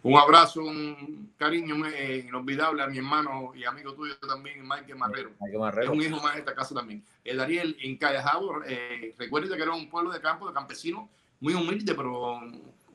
[0.02, 5.30] Un abrazo, un cariño eh, inolvidable a mi hermano y amigo tuyo también, Mike Marrero.
[5.40, 5.92] Mike Marrero.
[5.92, 7.04] Es un hijo más de esta casa también.
[7.24, 11.08] El Dariel, en Callejado, eh, recuerda que era un pueblo de campo, de campesinos,
[11.38, 12.40] muy humilde, pero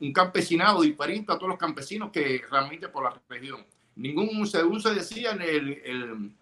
[0.00, 3.64] un campesinado diferente a todos los campesinos que realmente por la región.
[3.96, 6.32] Ningún, según se decía, en el el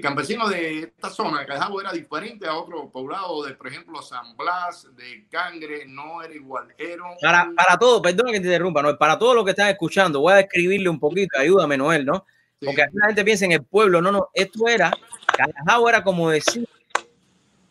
[0.00, 4.34] campesino de esta zona de Callejabo era diferente a otro poblado de, por ejemplo, San
[4.38, 6.74] Blas, de Cangre, no era igual.
[6.78, 8.96] Era para, para todo, perdón que te interrumpa, ¿no?
[8.96, 12.24] para todo lo que están escuchando, voy a describirle un poquito, ayúdame, Noel, ¿no?
[12.58, 14.90] Porque la gente piensa en el pueblo, no, no, esto era,
[15.36, 16.66] Callejabo era como decir,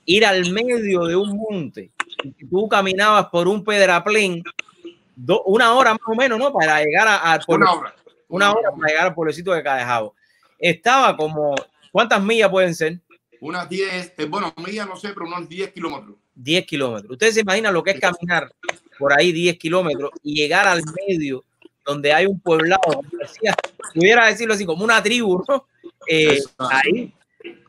[0.06, 1.90] ir al medio de un monte,
[2.24, 4.44] y tú caminabas por un pedraplén,
[5.46, 6.54] una hora más o menos, ¿no?
[6.54, 7.66] Para llegar al pueblo.
[7.66, 7.96] Una hora.
[8.28, 10.16] Una hora para llegar al pueblecito de Callejabo.
[10.58, 11.56] Estaba como
[11.92, 13.00] ¿Cuántas millas pueden ser?
[13.42, 16.16] Unas 10, eh, bueno, millas no sé, pero unos 10 kilómetros.
[16.36, 17.12] 10 kilómetros.
[17.12, 18.52] Ustedes se imaginan lo que es caminar
[18.98, 21.44] por ahí 10 kilómetros y llegar al medio
[21.86, 23.56] donde hay un poblado, decía,
[23.94, 25.68] pudiera decirlo así, como una tribu, ¿no?
[26.08, 27.14] Eh, ahí.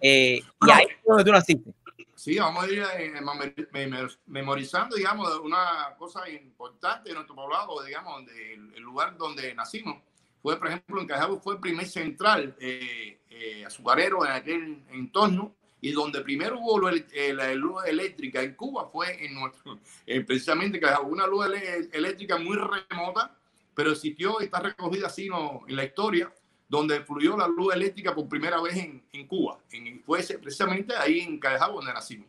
[0.00, 1.72] Eh, y ahí es donde tú naciste.
[2.14, 2.84] Sí, vamos a ir
[4.26, 9.96] memorizando, digamos, una cosa importante de nuestro poblado, digamos, donde, el lugar donde nacimos
[10.42, 15.54] fue, por ejemplo, en Cajabo fue el primer central eh, eh, azucarero en aquel entorno
[15.80, 19.78] y donde primero hubo eh, la luz eléctrica en Cuba fue en nuestro,
[20.26, 21.46] precisamente Cajabo, una luz
[21.92, 23.36] eléctrica muy remota,
[23.74, 26.32] pero existió está recogida así no, en la historia,
[26.68, 29.58] donde fluyó la luz eléctrica por primera vez en, en Cuba.
[29.70, 32.28] En, fue precisamente ahí en Cajabo donde nacimos.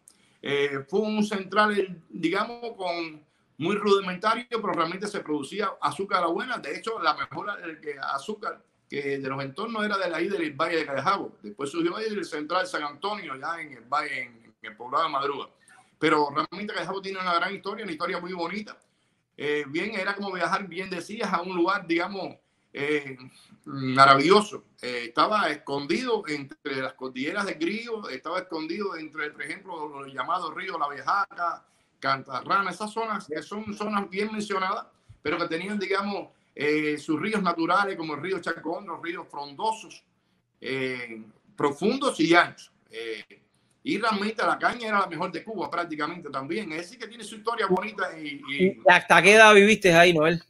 [0.87, 3.23] fue un central, digamos, con
[3.63, 6.57] muy rudimentario, pero realmente se producía azúcar a buena.
[6.57, 7.49] De hecho, la mejor
[8.13, 11.37] azúcar que de los entornos era de la isla del Valle de Callejabo.
[11.41, 15.09] Después surgió ahí el central San Antonio, ya en el Valle, en, el poblado de
[15.09, 15.49] Madruga.
[15.97, 18.77] Pero realmente Callejabo tiene una gran historia, una historia muy bonita.
[19.35, 22.35] Eh, bien, era como viajar, bien decías, a un lugar, digamos,
[22.71, 23.17] eh,
[23.65, 24.65] maravilloso.
[24.81, 30.53] Eh, estaba escondido entre las cordilleras de Grillo, estaba escondido entre, por ejemplo, los llamados
[30.53, 31.65] ríos La Viejaca,
[32.03, 34.87] Cantarrana, esas zonas que son zonas bien mencionadas,
[35.21, 40.03] pero que tenían, digamos, eh, sus ríos naturales como el río Chacón, los ríos frondosos,
[40.59, 41.23] eh,
[41.55, 42.73] profundos y anchos.
[42.91, 43.41] Eh,
[43.83, 46.73] y realmente la caña era la mejor de Cuba prácticamente también.
[46.73, 48.09] Es decir, que tiene su historia bonita.
[48.19, 50.43] Y, ¿Hasta qué edad viviste ahí, Noel?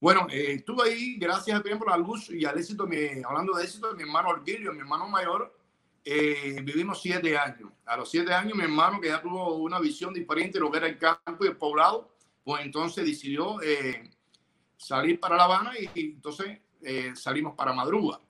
[0.00, 2.88] Bueno, estuve ahí gracias, por ejemplo, a la luz y al éxito,
[3.24, 5.56] hablando de éxito, mi hermano Orgilio, mi hermano mayor,
[6.08, 7.72] eh, vivimos siete años.
[7.84, 10.78] A los siete años, mi hermano, que ya tuvo una visión diferente de lo que
[10.78, 14.08] era el campo y el poblado, pues entonces decidió eh,
[14.76, 18.20] salir para La Habana y, entonces eh, salimos para Madruga.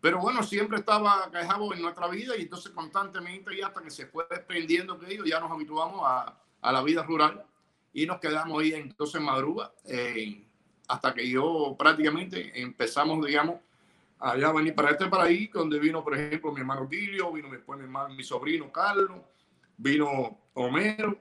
[0.00, 4.06] Pero bueno, siempre estaba Cajabo en nuestra vida y entonces constantemente y hasta que se
[4.06, 7.44] fue desprendiendo que ellos ya nos habituamos a, a, la vida rural
[7.92, 9.70] y nos quedamos ahí entonces en Madruga
[10.88, 13.56] hasta que yo prácticamente empezamos, digamos,
[14.22, 17.84] allá venir para este paraíso donde vino, por ejemplo, mi hermano Guilio, vino después mi,
[17.84, 19.20] hermano, mi sobrino Carlos,
[19.76, 21.18] vino Homero,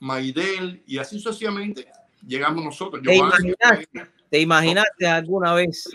[0.00, 1.88] Maidel, y así sucesivamente
[2.26, 3.02] llegamos nosotros.
[3.02, 3.88] ¿Te, imaginaste,
[4.28, 5.88] ¿Te imaginaste alguna vez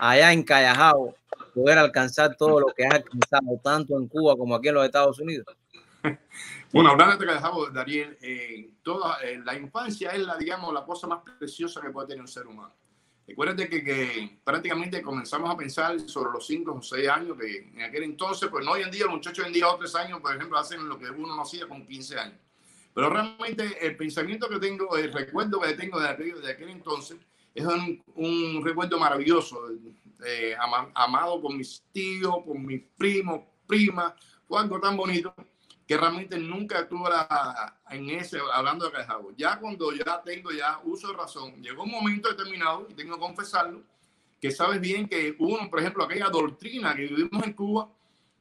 [0.00, 1.14] allá en Callajao
[1.54, 5.18] poder alcanzar todo lo que has alcanzado tanto en Cuba como aquí en los Estados
[5.20, 5.46] Unidos?
[6.72, 11.08] Bueno, hablando de Callajao, Dariel, eh, toda eh, la infancia es la, digamos, la cosa
[11.08, 12.72] más preciosa que puede tener un ser humano.
[13.30, 17.82] Recuerden que, que, prácticamente comenzamos a pensar sobre los 5 o 6 años, que en
[17.82, 20.34] aquel entonces, pues no hoy en día, los muchachos hoy en día, otros años, por
[20.34, 22.38] ejemplo, hacen lo que uno no hacía con 15 años.
[22.92, 27.18] Pero realmente el pensamiento que tengo, el recuerdo que tengo de aquel, de entonces,
[27.54, 29.68] es un, un recuerdo maravilloso,
[30.26, 30.56] eh,
[30.94, 34.12] amado por mis tíos, por mis primos, primas,
[34.48, 35.32] fue algo tan bonito
[35.90, 37.10] que realmente nunca estuve
[37.90, 39.32] en ese, hablando de Cajabo.
[39.36, 43.82] Ya cuando ya tengo ya uso razón, llegó un momento determinado, y tengo que confesarlo,
[44.40, 47.90] que sabes bien que uno, por ejemplo, aquella doctrina que vivimos en Cuba,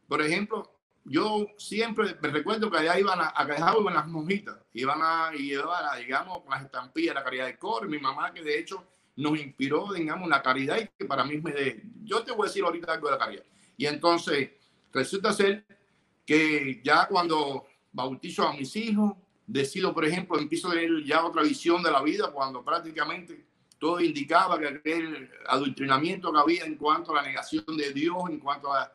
[0.08, 0.72] por ejemplo,
[1.04, 5.96] yo siempre me recuerdo que allá iban a, a Cajabo las monjitas, iban a, a,
[5.96, 8.86] digamos, las estampillas, la caridad de cor, mi mamá que de hecho
[9.16, 12.50] nos inspiró, digamos, la caridad y que para mí me de, yo te voy a
[12.50, 13.44] decir ahorita algo de la caridad.
[13.76, 14.52] Y entonces
[14.94, 15.79] resulta ser
[16.30, 19.14] que ya cuando bautizo a mis hijos,
[19.48, 23.48] decido, por ejemplo, empiezo a tener ya otra visión de la vida cuando prácticamente
[23.80, 28.38] todo indicaba que aquel adoctrinamiento que había en cuanto a la negación de Dios, en
[28.38, 28.94] cuanto a,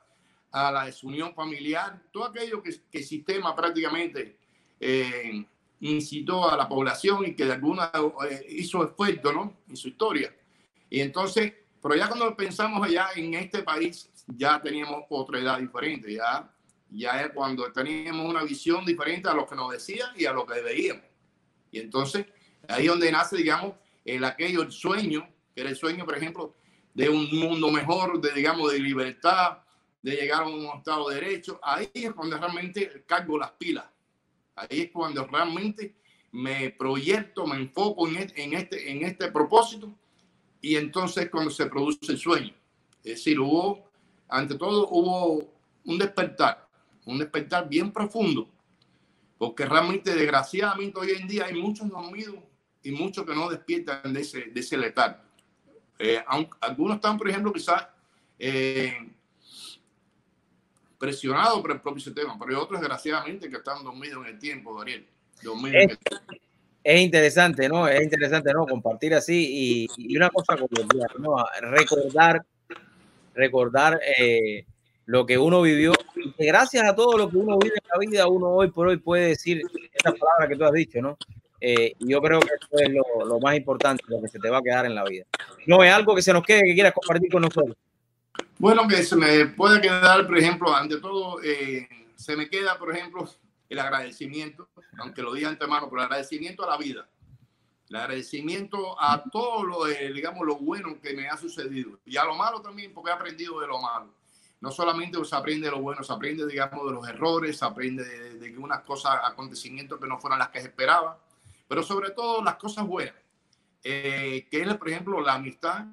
[0.53, 4.39] a la desunión familiar, todo aquello que, que el sistema prácticamente
[4.78, 5.45] eh,
[5.80, 7.91] incitó a la población y que de alguna
[8.30, 9.57] eh, hizo efecto ¿no?
[9.68, 10.32] en su historia.
[10.89, 16.14] Y entonces, pero ya cuando pensamos allá en este país, ya teníamos otra edad diferente,
[16.14, 16.49] ya,
[16.97, 20.47] ya es cuando teníamos una visión diferente a lo que nos decían y a lo
[20.47, 21.05] que veíamos.
[21.70, 22.26] Y entonces,
[22.68, 23.74] ahí donde nace, digamos,
[24.05, 26.55] el aquello, el sueño, que era el sueño, por ejemplo,
[26.95, 29.59] de un mundo mejor, de, digamos, de libertad,
[30.03, 33.86] de llegar a un Estado de Derecho, ahí es cuando realmente cargo las pilas
[34.57, 35.97] Ahí es cuando realmente
[36.30, 39.92] me proyecto, me enfoco en este, en este, en este propósito
[40.61, 42.55] y entonces cuando se produce el sueño.
[43.03, 43.90] Es decir, hubo,
[44.28, 45.53] ante todo, hubo
[45.84, 46.64] un despertar,
[47.05, 48.48] un despertar bien profundo,
[49.38, 52.36] porque realmente, desgraciadamente, hoy en día hay muchos dormidos
[52.82, 55.18] y muchos que no despiertan de ese, de ese letargo.
[55.98, 56.22] Eh,
[56.61, 57.86] algunos están, por ejemplo, quizás
[58.38, 59.11] eh,
[60.98, 64.78] presionado por el propio sistema, pero hay otros, desgraciadamente, que están dormidos en el tiempo,
[64.78, 65.07] Daniel.
[65.72, 65.98] Es,
[66.82, 67.86] es, interesante, ¿no?
[67.86, 68.66] Es interesante, ¿no?
[68.66, 70.68] Compartir así y, una cosa como
[71.18, 71.44] ¿no?
[71.61, 72.44] Recordar,
[73.34, 74.64] recordar eh,
[75.07, 75.92] lo que uno vivió.
[76.39, 78.97] Y gracias a todo lo que uno vive en la vida, uno hoy por hoy
[78.97, 79.62] puede decir
[79.93, 81.16] esta palabra que tú has dicho, ¿no?
[81.61, 84.59] Eh, yo creo que eso es lo, lo, más importante, lo que se te va
[84.59, 85.24] a quedar en la vida.
[85.66, 87.76] No es algo que se nos quede que quieras compartir con nosotros.
[88.59, 92.95] Bueno, que se me puede quedar, por ejemplo, ante todo, eh, se me queda, por
[92.95, 93.28] ejemplo,
[93.68, 94.68] el agradecimiento,
[94.99, 97.09] aunque lo diga antemano, pero el agradecimiento a la vida,
[97.89, 102.24] el agradecimiento a todo lo, eh, digamos, lo bueno que me ha sucedido y a
[102.24, 104.12] lo malo también, porque he aprendido de lo malo.
[104.61, 108.05] No solamente se aprende de lo bueno, se aprende, digamos, de los errores, se aprende
[108.05, 111.18] de, de unas cosas, acontecimientos que no fueron las que se esperaba,
[111.68, 113.14] pero sobre todo las cosas buenas,
[113.82, 115.84] eh, que es, por ejemplo, la amistad,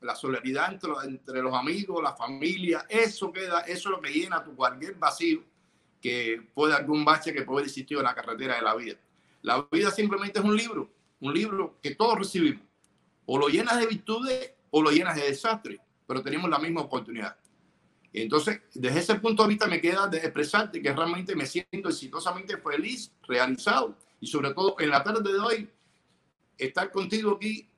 [0.00, 4.44] la solidaridad entre, entre, los amigos, la familia, eso queda, eso es lo que llena
[4.44, 5.42] tu cualquier vacío
[6.00, 8.96] que puede algún bache que puede existir en la carretera de la vida.
[9.42, 10.90] La vida simplemente es un libro,
[11.20, 12.64] un libro que todos recibimos.
[13.26, 17.36] O lo llenas de virtudes o lo llenas de desastre, pero tenemos la misma oportunidad.
[18.12, 23.12] Entonces, desde ese punto vista me queda de expresarte que realmente me siento exitosamente feliz,
[23.26, 25.68] realizado y sobre todo en la tarde de hoy
[26.58, 27.68] estar contigo aquí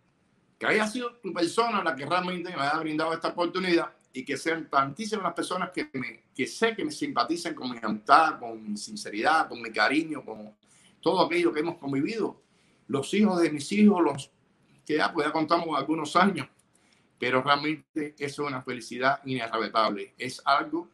[0.58, 4.36] que haya sido tu persona la que realmente me haya brindado esta oportunidad y que
[4.36, 8.70] sean tantísimas las personas que, me, que sé que me simpaticen con mi amistad, con
[8.70, 10.54] mi sinceridad, con mi cariño, con
[11.00, 12.40] todo aquello que hemos convivido.
[12.88, 14.30] Los hijos de mis hijos, los
[14.86, 16.46] que ya, pues ya contamos algunos años,
[17.22, 20.12] pero realmente eso es una felicidad inarrebatable.
[20.18, 20.88] Es algo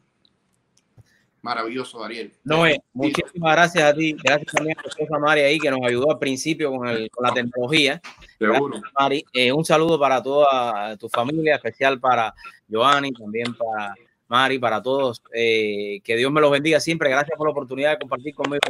[1.41, 2.33] Maravilloso, Ariel.
[2.43, 4.13] Noé, muchísimas gracias a ti.
[4.21, 7.33] Gracias también a esposa Mari ahí que nos ayudó al principio con, el, con la
[7.33, 7.99] tecnología.
[8.37, 8.79] Seguro.
[8.99, 9.25] Mari.
[9.33, 12.35] Eh, un saludo para toda tu familia, especial para
[12.69, 13.95] Joanny, también para
[14.29, 15.21] Mari, para todos.
[15.33, 17.09] Eh, que Dios me los bendiga siempre.
[17.09, 18.61] Gracias por la oportunidad de compartir conmigo.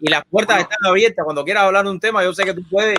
[0.00, 1.24] Y las puertas están abiertas.
[1.24, 2.96] Cuando quieras hablar de un tema, yo sé que tú puedes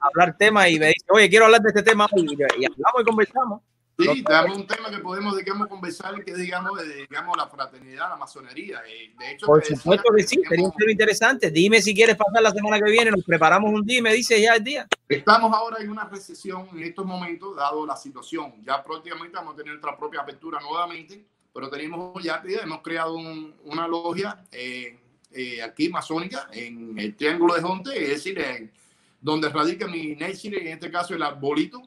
[0.00, 3.04] hablar temas y me dices, oye, quiero hablar de este tema y, y hablamos y
[3.04, 3.60] conversamos.
[3.98, 8.16] Sí, damos un tema que podemos, digamos, conversar, que digamos, de, digamos, la fraternidad, la
[8.16, 8.80] masonería.
[8.88, 11.50] Eh, de hecho, Por supuesto que sí, sería un tema interesante.
[11.50, 14.40] Dime si quieres pasar la semana que viene, nos preparamos un día y me dices
[14.40, 14.86] ya el día.
[15.08, 18.54] Estamos ahora en una recesión en estos momentos, dado la situación.
[18.62, 23.54] Ya prácticamente vamos a tener nuestra propia apertura nuevamente, pero tenemos ya, hemos creado un,
[23.64, 24.98] una logia eh,
[25.30, 28.70] eh, aquí masónica en el Triángulo de Jonte, es decir, en,
[29.20, 31.82] donde radica mi Nation, en este caso el arbolito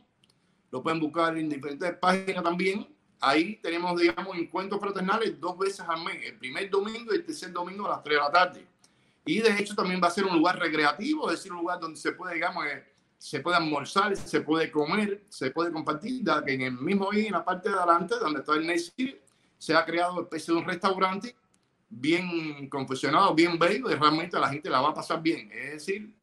[0.72, 2.88] lo pueden buscar en diferentes páginas también.
[3.20, 7.52] Ahí tenemos, digamos, encuentros fraternales dos veces al mes, el primer domingo y el tercer
[7.52, 8.68] domingo a las 3 de la tarde.
[9.26, 12.00] Y de hecho también va a ser un lugar recreativo, es decir, un lugar donde
[12.00, 12.84] se puede, digamos, eh,
[13.18, 17.28] se puede almorzar, se puede comer, se puede compartir, ya que en el mismo ahí,
[17.28, 19.20] en la parte de adelante, donde está el Nessie,
[19.58, 21.36] se ha creado especie de un restaurante
[21.90, 25.50] bien confeccionado, bien bello, y realmente la gente la va a pasar bien.
[25.52, 26.14] Es decir,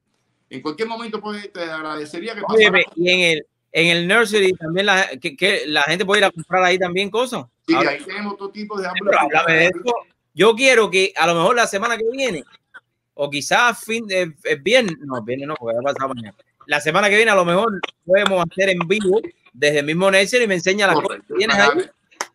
[0.51, 4.87] en cualquier momento pues, te agradecería que Oye, y en el, en el nursery también
[4.87, 7.47] la, que, que, la gente puede ir a comprar ahí también cosas.
[7.67, 9.21] Sí, ahí tenemos todo tipo de árboles.
[9.47, 9.95] de esto.
[10.35, 12.45] Yo quiero que a lo mejor la semana que viene,
[13.15, 16.37] o quizás fin de viernes, no, viernes no, porque va a pasar mañana.
[16.67, 19.21] La semana que viene a lo mejor podemos hacer en vivo
[19.53, 21.83] desde el mismo nursery y me enseña las cosas que tienes ahí.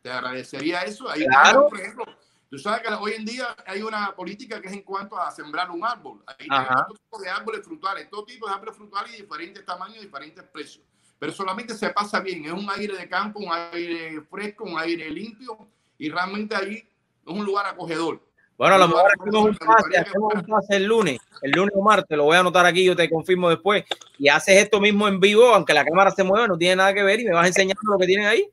[0.07, 1.09] Te agradecería eso.
[1.09, 1.67] Ahí claro.
[1.67, 2.05] por ejemplo,
[2.49, 5.69] Tú sabes que hoy en día hay una política que es en cuanto a sembrar
[5.69, 6.23] un árbol.
[6.25, 10.45] Hay todo tipo de árboles frutales, todo tipo de árboles frutales y diferentes tamaños, diferentes
[10.45, 10.85] precios.
[11.19, 12.45] Pero solamente se pasa bien.
[12.45, 16.87] Es un aire de campo, un aire fresco, un aire limpio y realmente ahí es
[17.25, 18.21] un lugar acogedor.
[18.57, 21.81] Bueno, a lo mejor hacemos un pase, hacemos un pase el lunes, el lunes o
[21.81, 23.83] martes, lo voy a anotar aquí, yo te confirmo después,
[24.17, 27.03] y haces esto mismo en vivo, aunque la cámara se mueva, no tiene nada que
[27.03, 28.49] ver, y me vas enseñando lo que tienen ahí.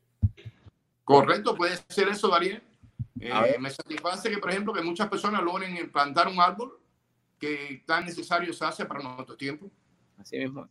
[1.05, 2.61] Correcto, puede ser eso, Daniel.
[3.19, 6.77] Eh, me satisface que, por ejemplo, que muchas personas logren plantar un árbol
[7.39, 9.69] que tan necesario se hace para nuestro tiempo.
[10.19, 10.67] Así mismo.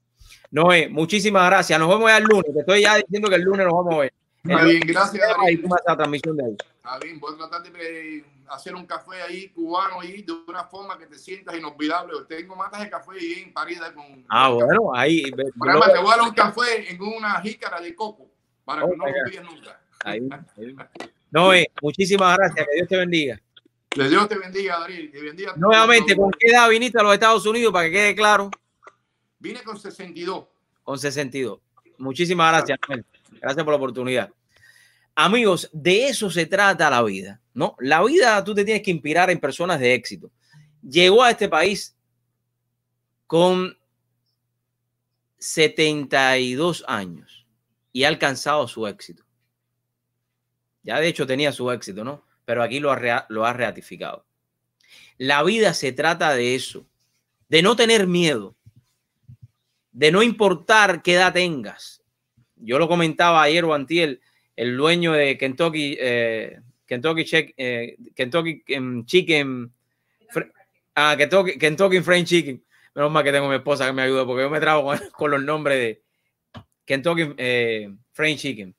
[0.50, 1.78] Noé, muchísimas gracias.
[1.78, 2.52] Nos vemos ya el lunes.
[2.52, 4.14] Te estoy ya diciendo que el lunes nos vamos a ver.
[4.42, 5.28] Está bien, gracias.
[5.38, 6.56] Ahí la transmisión de ahí.
[6.76, 10.98] Está bien, voy a tratar de hacer un café ahí cubano ahí de una forma
[10.98, 12.12] que te sientas inolvidable.
[12.28, 14.24] Tengo matas de café ahí en París con.
[14.28, 15.22] Ah, bueno, ahí.
[15.22, 18.28] te voy a dar un café en una jícara de coco
[18.64, 19.80] para que no lo olvides nunca.
[20.04, 20.20] Ahí,
[20.56, 20.76] ahí.
[21.30, 22.66] Noé, muchísimas gracias.
[22.66, 23.40] Que Dios te bendiga.
[23.88, 25.10] Que Dios te bendiga, Darío.
[25.12, 28.50] bendiga Nuevamente, ¿con qué edad viniste a los Estados Unidos para que quede claro?
[29.38, 30.44] Vine con 62.
[30.82, 31.58] Con 62.
[31.98, 33.04] Muchísimas gracias, Noel.
[33.40, 34.30] Gracias por la oportunidad.
[35.14, 37.76] Amigos, de eso se trata la vida, ¿no?
[37.78, 40.30] La vida tú te tienes que inspirar en personas de éxito.
[40.82, 41.96] Llegó a este país
[43.26, 43.76] con
[45.38, 47.46] 72 años
[47.92, 49.23] y ha alcanzado su éxito.
[50.84, 52.22] Ya de hecho tenía su éxito, ¿no?
[52.44, 54.24] Pero aquí lo ha, lo ha ratificado.
[55.18, 56.86] La vida se trata de eso,
[57.48, 58.54] de no tener miedo,
[59.92, 62.02] de no importar qué edad tengas.
[62.56, 64.20] Yo lo comentaba ayer o antiel,
[64.56, 67.24] el dueño de Kentucky, eh, Kentucky,
[67.56, 69.72] eh, Kentucky em, Chicken,
[70.94, 72.62] ah, Kentucky, Kentucky Fried Chicken.
[72.94, 75.42] Menos mal que tengo mi esposa que me ayuda porque yo me trago con, los
[75.42, 76.02] nombres de
[76.84, 78.74] Kentucky eh, Fried Chicken.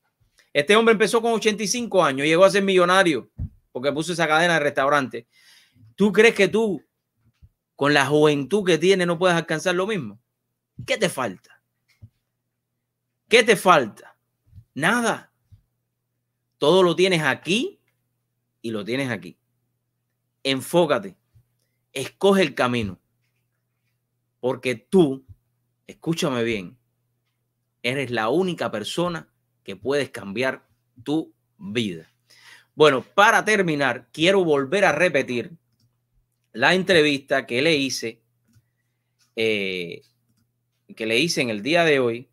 [0.56, 3.30] Este hombre empezó con 85 años, llegó a ser millonario
[3.74, 5.28] porque puso esa cadena de restaurante.
[5.96, 6.82] ¿Tú crees que tú,
[7.76, 10.18] con la juventud que tienes, no puedes alcanzar lo mismo?
[10.88, 11.62] ¿Qué te falta?
[13.28, 14.18] ¿Qué te falta?
[14.74, 15.34] Nada.
[16.58, 17.82] Todo lo tienes aquí
[18.62, 19.38] y lo tienes aquí.
[20.42, 21.18] Enfócate.
[21.92, 23.02] Escoge el camino.
[24.40, 25.26] Porque tú,
[25.86, 26.78] escúchame bien,
[27.84, 29.35] eres la única persona
[29.66, 30.64] que puedes cambiar
[31.04, 32.10] tu vida.
[32.76, 35.52] Bueno, para terminar, quiero volver a repetir
[36.54, 38.22] la entrevista que le hice,
[39.36, 40.04] eh,
[40.96, 42.30] que le hice en el día de hoy.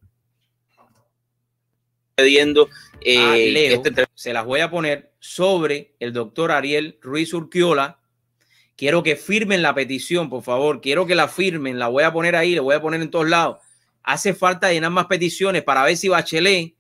[2.16, 2.68] Pidiendo,
[3.00, 7.98] eh, este se las voy a poner sobre el doctor Ariel Ruiz Urquiola.
[8.76, 10.80] Quiero que firmen la petición, por favor.
[10.80, 11.78] Quiero que la firmen.
[11.78, 13.58] La voy a poner ahí, la voy a poner en todos lados.
[14.02, 16.74] Hace falta llenar más peticiones para ver si Bachelet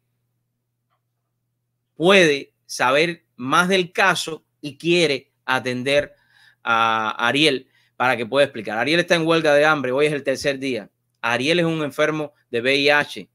[2.02, 6.16] puede saber más del caso y quiere atender
[6.64, 8.76] a Ariel para que pueda explicar.
[8.76, 10.90] Ariel está en huelga de hambre, hoy es el tercer día.
[11.20, 13.30] Ariel es un enfermo de VIH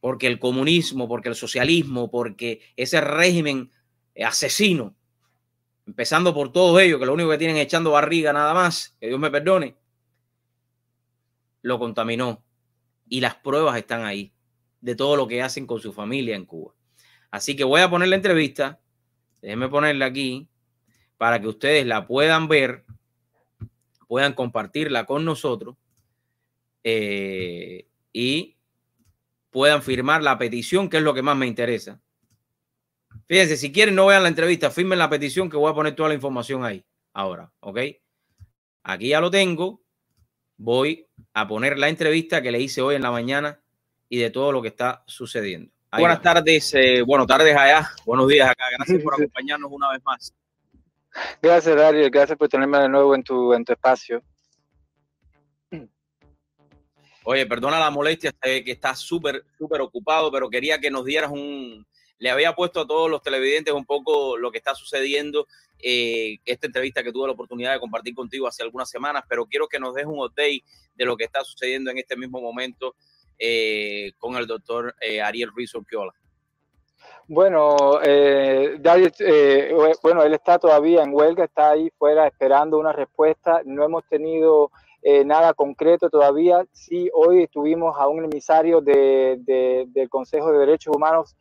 [0.00, 3.72] porque el comunismo, porque el socialismo, porque ese régimen
[4.22, 4.94] asesino,
[5.86, 9.18] empezando por todos ellos, que lo único que tienen echando barriga nada más, que Dios
[9.18, 9.74] me perdone,
[11.62, 12.44] lo contaminó.
[13.08, 14.34] Y las pruebas están ahí
[14.82, 16.76] de todo lo que hacen con su familia en Cuba.
[17.36, 18.80] Así que voy a poner la entrevista.
[19.42, 20.48] Déjenme ponerla aquí
[21.18, 22.86] para que ustedes la puedan ver,
[24.08, 25.76] puedan compartirla con nosotros
[26.82, 28.56] eh, y
[29.50, 32.00] puedan firmar la petición, que es lo que más me interesa.
[33.26, 36.08] Fíjense, si quieren no vean la entrevista, firmen la petición que voy a poner toda
[36.08, 36.86] la información ahí.
[37.12, 37.80] Ahora, ¿ok?
[38.82, 39.82] Aquí ya lo tengo.
[40.56, 43.60] Voy a poner la entrevista que le hice hoy en la mañana
[44.08, 45.75] y de todo lo que está sucediendo.
[45.98, 48.64] Buenas tardes, eh, bueno, tardes allá, buenos días acá.
[48.76, 50.34] Gracias por acompañarnos una vez más.
[51.40, 52.08] Gracias, Dario.
[52.10, 54.22] Gracias por tenerme de nuevo en tu, en tu espacio.
[57.24, 61.30] Oye, perdona la molestia, sé que estás súper, súper ocupado, pero quería que nos dieras
[61.30, 61.86] un...
[62.18, 65.46] Le había puesto a todos los televidentes un poco lo que está sucediendo,
[65.78, 69.68] eh, esta entrevista que tuve la oportunidad de compartir contigo hace algunas semanas, pero quiero
[69.68, 70.62] que nos des un update
[70.94, 72.94] de lo que está sucediendo en este mismo momento
[73.38, 76.12] eh, con el doctor eh, Ariel Ruiz Urquiola.
[77.28, 83.62] Bueno, eh, eh bueno, él está todavía en huelga, está ahí fuera esperando una respuesta.
[83.64, 84.70] No hemos tenido
[85.02, 86.64] eh, nada concreto todavía.
[86.70, 89.38] Sí, hoy estuvimos a un emisario de,
[89.88, 91.36] del Consejo de Derechos Humanos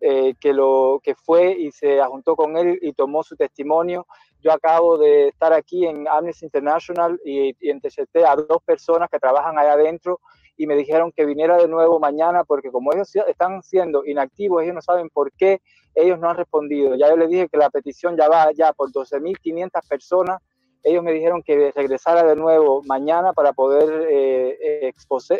[0.00, 4.06] eh, que, lo, que fue y se juntó con él y tomó su testimonio.
[4.40, 9.18] Yo acabo de estar aquí en Amnesty International y, y intercepté a dos personas que
[9.18, 10.20] trabajan allá adentro
[10.56, 14.74] y me dijeron que viniera de nuevo mañana porque como ellos están siendo inactivos, ellos
[14.74, 15.60] no saben por qué
[15.94, 16.94] ellos no han respondido.
[16.96, 20.40] Ya yo les dije que la petición ya va ya por 12.500 personas.
[20.82, 24.92] Ellos me dijeron que regresara de nuevo mañana para poder eh,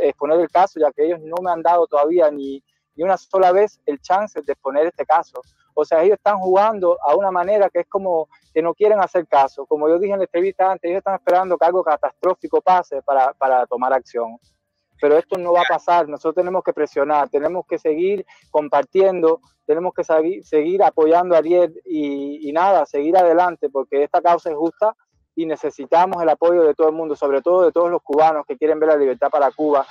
[0.03, 2.63] exponer el caso, ya que ellos no me han dado todavía ni,
[2.97, 5.43] ni una sola vez el chance de exponer este caso.
[5.75, 9.27] O sea, ellos están jugando a una manera que es como que no quieren hacer
[9.27, 9.67] caso.
[9.67, 13.33] Como yo dije en la entrevista antes, ellos están esperando que algo catastrófico pase para,
[13.35, 14.39] para tomar acción
[15.01, 19.93] pero esto no va a pasar, nosotros tenemos que presionar, tenemos que seguir compartiendo, tenemos
[19.95, 24.95] que seguir, apoyando a Ariel y, nada, seguir adelante, porque esta causa es justa
[25.35, 28.57] y necesitamos el apoyo de todo el mundo, sobre todo de todos los cubanos que
[28.57, 29.87] quieren ver la libertad para Cuba.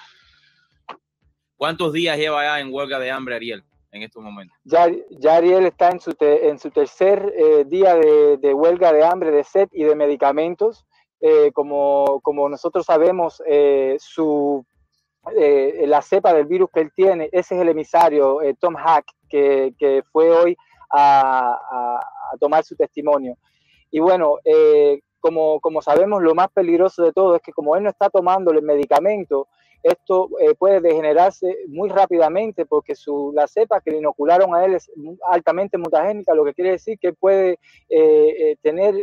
[1.57, 3.63] ¿Cuántos días lleva ya en huelga de hambre Ariel?
[3.93, 4.57] en estos momentos?
[4.63, 9.31] Ya, ya Ariel está en su, en su tercer eh, día de, huelga de hambre,
[9.31, 10.85] de sed y de medicamentos.
[11.21, 14.65] Eh, como, como nosotros sabemos, eh, su
[15.31, 19.05] eh, la cepa del virus que él tiene, ese es el emisario, eh, Tom Hack,
[19.29, 20.57] que, que, fue hoy
[20.91, 23.37] a, a, tomar su testimonio.
[23.89, 27.83] Y bueno, eh, como, como, sabemos, lo más peligroso de todo es que como él
[27.83, 29.47] no está tomando el medicamento,
[29.81, 34.89] esto puede degenerarse muy rápidamente porque su, la cepa que le inocularon a él es
[35.29, 37.59] altamente mutagénica, lo que quiere decir que puede
[38.61, 38.95] tener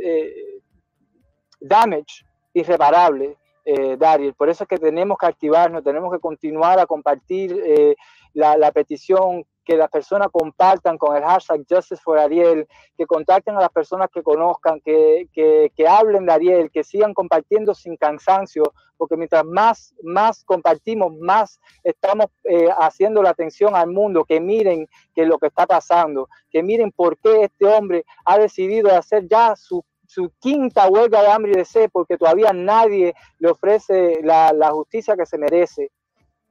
[1.61, 4.35] damage irreparable eh, Daryl.
[4.35, 7.97] Por eso es que tenemos que activarnos, tenemos que continuar a compartir eh,
[8.33, 13.61] la, petición, que las personas compartan con el hashtag Justice for Ariel, que contacten a
[13.61, 19.17] las personas que conozcan, que, que, hablen de Ariel, que sigan compartiendo sin cansancio, porque
[19.17, 25.25] mientras más, más compartimos, más estamos eh, haciendo la atención al mundo, que miren que
[25.25, 29.85] lo que está pasando, que miren por qué este hombre ha decidido hacer ya su
[30.11, 35.17] su quinta huelga de hambre y de sed porque todavía nadie le ofrece la, justicia
[35.17, 35.93] que se merece.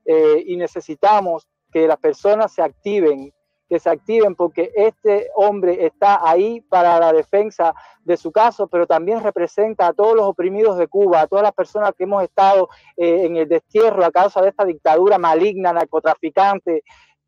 [0.05, 3.33] Eh, y necesitamos que las personas se activen,
[3.67, 7.73] que se activen porque este hombre está ahí para la defensa
[8.05, 11.53] de su caso, pero también representa a todos los oprimidos de Cuba, a todas las
[11.53, 16.81] personas que hemos estado eh, en el destierro a causa de esta dictadura maligna, narcotraficante.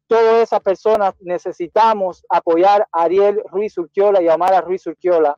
[0.08, 5.38] Todas esas personas necesitamos apoyar a Ariel Ruiz Urquiola y a Omar Ruiz Urquiola.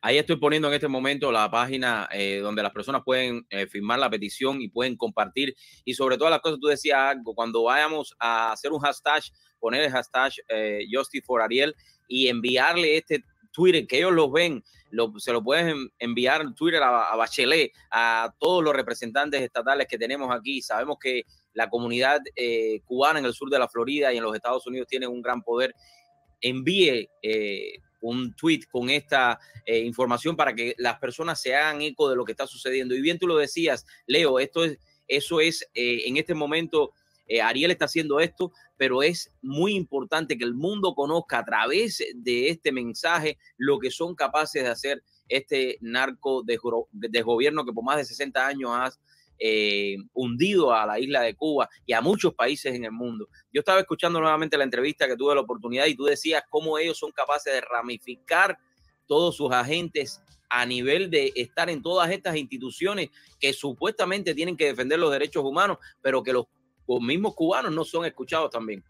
[0.00, 3.98] Ahí estoy poniendo en este momento la página eh, donde las personas pueden eh, firmar
[3.98, 5.54] la petición y pueden compartir.
[5.84, 9.22] Y sobre todas las cosas, tú decías algo, cuando vayamos a hacer un hashtag,
[9.58, 11.74] poner el hashtag eh, Justice for Ariel
[12.08, 14.64] y enviarle este Twitter, que ellos los ven,
[15.18, 20.34] se lo pueden enviar en Twitter a, Bachelet, a todos los representantes estatales que tenemos
[20.34, 20.62] aquí.
[20.62, 22.20] Sabemos que la comunidad
[22.86, 25.42] cubana en el sur de la Florida y en los Estados Unidos tiene un gran
[25.42, 25.74] poder.
[26.40, 27.10] Envíe
[28.02, 32.24] un tweet con esta eh, información para que las personas se hagan eco de lo
[32.24, 32.94] que está sucediendo.
[32.94, 34.78] Y bien tú lo decías, Leo, esto es,
[35.08, 36.92] eso es eh, en este momento.
[37.28, 42.04] Eh, Ariel está haciendo esto, pero es muy importante que el mundo conozca a través
[42.14, 46.58] de este mensaje lo que son capaces de hacer este narco de,
[46.90, 48.90] de gobierno que por más de 60 años ha
[49.44, 53.28] eh, hundido a la isla de Cuba y a muchos países en el mundo.
[53.52, 56.96] Yo estaba escuchando nuevamente la entrevista que tuve la oportunidad y tú decías cómo ellos
[56.96, 58.56] son capaces de ramificar
[59.08, 63.10] todos sus agentes a nivel de estar en todas estas instituciones
[63.40, 66.46] que supuestamente tienen que defender los derechos humanos, pero que los,
[66.86, 68.84] los mismos cubanos no son escuchados también.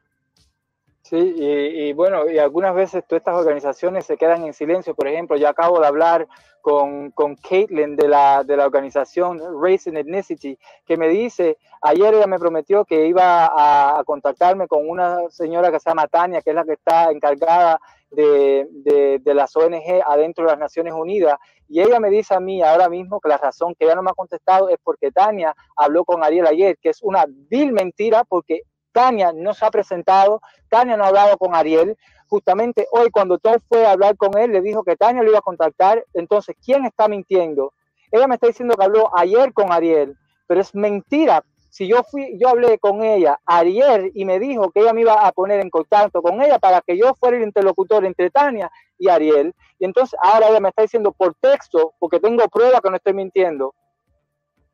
[1.03, 4.95] Sí, y, bueno, y algunas veces todas estas organizaciones se quedan en silencio.
[4.95, 6.29] Por ejemplo, yo acabo de hablar
[6.61, 10.57] con, con Caitlin de la, de la organización Race and Ethnicity,
[10.87, 15.81] que me dice, ayer ella me prometió que iba a, contactarme con una señora que
[15.81, 17.81] se llama Tania, que es la que está encargada
[18.13, 21.37] de, de, de, las ONG adentro de las Naciones Unidas.
[21.69, 24.11] Y ella me dice a mí ahora mismo que la razón que ella no me
[24.11, 28.63] ha contestado es porque Tania habló con Ariel ayer, que es una vil mentira porque
[28.93, 31.97] Tania no se ha presentado, Tania no ha hablado con Ariel.
[32.29, 35.39] Justamente hoy cuando Tom fue a hablar con él, le dijo que Tania lo iba
[35.39, 36.05] a contactar.
[36.15, 37.73] Entonces, ¿quién está mintiendo?
[38.11, 40.17] Ella me está diciendo que habló ayer con Ariel,
[40.47, 41.43] pero es mentira.
[41.71, 45.27] Si yo fui, yo hablé con ella ayer y me dijo que ella me iba
[45.27, 49.09] a poner en contacto con ella para que yo fuera el interlocutor entre Tania y
[49.09, 49.55] Ariel.
[49.79, 53.15] Y entonces ahora ella me está diciendo por texto, porque tengo prueba que no estoy
[53.15, 53.75] mintiendo.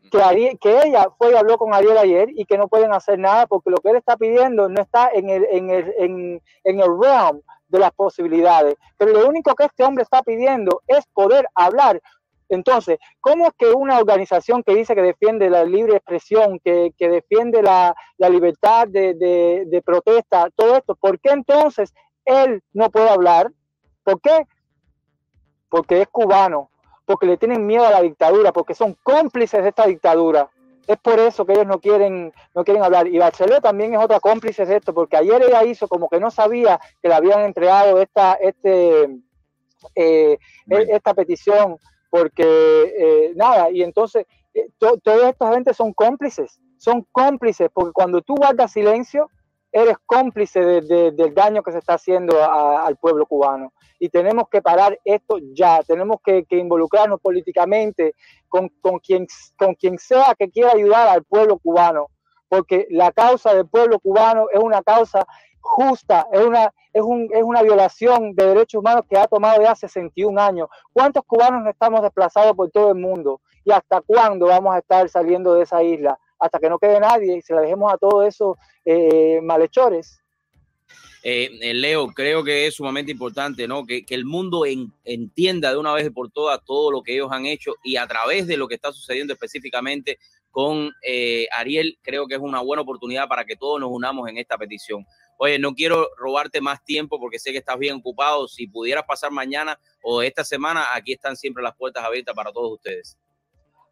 [0.09, 3.70] Que, ella fue y habló con Ariel ayer y que no pueden hacer nada porque
[3.70, 7.40] lo que él está pidiendo no está en el, en el, en, en el realm
[7.68, 8.76] de las posibilidades.
[8.97, 12.01] Pero lo único que este hombre está pidiendo es poder hablar.
[12.48, 17.09] Entonces, ¿cómo es que una organización que dice que defiende la libre expresión, que, que
[17.09, 21.93] defiende la, la libertad de, de, de, protesta, todo esto, ¿por qué entonces
[22.24, 23.52] él no puede hablar?
[24.02, 24.47] ¿Por qué?
[25.68, 26.70] Porque es cubano,
[27.09, 30.51] porque le tienen miedo a la dictadura, porque son cómplices de esta dictadura.
[30.86, 33.06] Es por eso que ellos no quieren, no quieren hablar.
[33.06, 36.30] Y Bachelet también es otra cómplice de esto, porque ayer ella hizo como que no
[36.30, 39.05] sabía que le habían entregado esta, este,
[39.94, 41.78] eh, e, esta petición,
[42.10, 47.93] porque eh, nada, y entonces eh, to, toda esta gente son cómplices, son cómplices, porque
[47.93, 49.30] cuando tú guardas silencio,
[49.82, 53.72] eres cómplice de, de, del daño que se está haciendo al pueblo cubano.
[53.98, 58.14] Y tenemos que parar esto ya, tenemos que, que involucrarnos políticamente
[58.48, 59.26] con, con, quien,
[59.59, 62.06] con quien sea que quiera ayudar al pueblo cubano,
[62.48, 65.26] porque la causa del pueblo cubano es una causa
[65.60, 69.74] justa, es una, es, un, es una violación de derechos humanos que ha tomado ya
[69.74, 70.68] 61 años.
[70.92, 73.40] ¿Cuántos cubanos estamos desplazados por todo el mundo?
[73.64, 76.18] ¿Y hasta cuándo vamos a estar saliendo de esa isla?
[76.39, 80.20] Hasta que no quede nadie y se la dejemos a todos esos eh, malhechores.
[81.23, 83.85] Eh, Leo, creo que es sumamente importante, ¿no?
[83.85, 87.47] Que, el mundo en, entienda de una vez por todas todo lo que ellos han
[87.47, 90.19] hecho y a través de lo que está sucediendo específicamente
[90.51, 94.39] con eh, Ariel, creo que es una buena oportunidad para que todos nos unamos en
[94.39, 95.05] esta petición.
[95.36, 98.48] Oye, no quiero robarte más tiempo porque sé que estás bien ocupado.
[98.48, 102.73] Si pudieras pasar mañana o esta semana, aquí están siempre las puertas abiertas para todos
[102.73, 103.16] ustedes.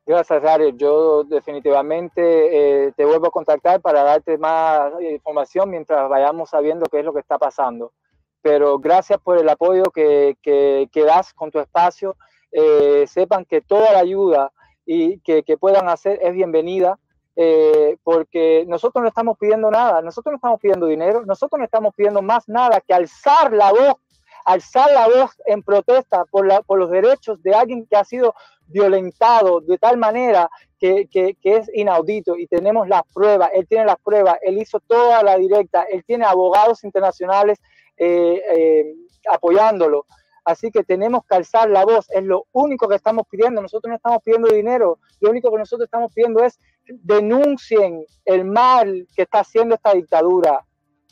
[0.06, 0.76] Gracias, Ariel.
[0.76, 7.00] Yo definitivamente eh, te vuelvo a contactar para darte más información mientras vayamos sabiendo qué
[7.00, 7.92] es lo que está pasando.
[8.40, 12.16] Pero gracias por el apoyo que, que, que das con tu espacio.
[12.52, 14.52] Eh, sepan que toda la ayuda
[14.84, 17.00] y que, que puedan hacer es bienvenida.
[17.38, 21.94] Eh, porque nosotros no estamos pidiendo nada, nosotros no estamos pidiendo dinero, nosotros no estamos
[21.94, 23.96] pidiendo más nada que alzar la voz,
[24.44, 28.34] alzar la voz en protesta por, la, por los derechos de alguien que ha sido
[28.68, 31.08] violentado de tal manera que,
[31.42, 35.84] es inaudito y tenemos las pruebas, él tiene las pruebas, él hizo toda la directa,
[35.90, 37.58] él tiene abogados internacionales
[37.96, 38.94] eh, eh,
[39.32, 40.06] apoyándolo.
[40.44, 43.60] Así que tenemos que alzar la voz, es lo único que estamos pidiendo.
[43.60, 49.08] Nosotros no estamos pidiendo dinero, lo único que nosotros estamos pidiendo es denuncien el mal
[49.16, 50.64] que está haciendo esta dictadura,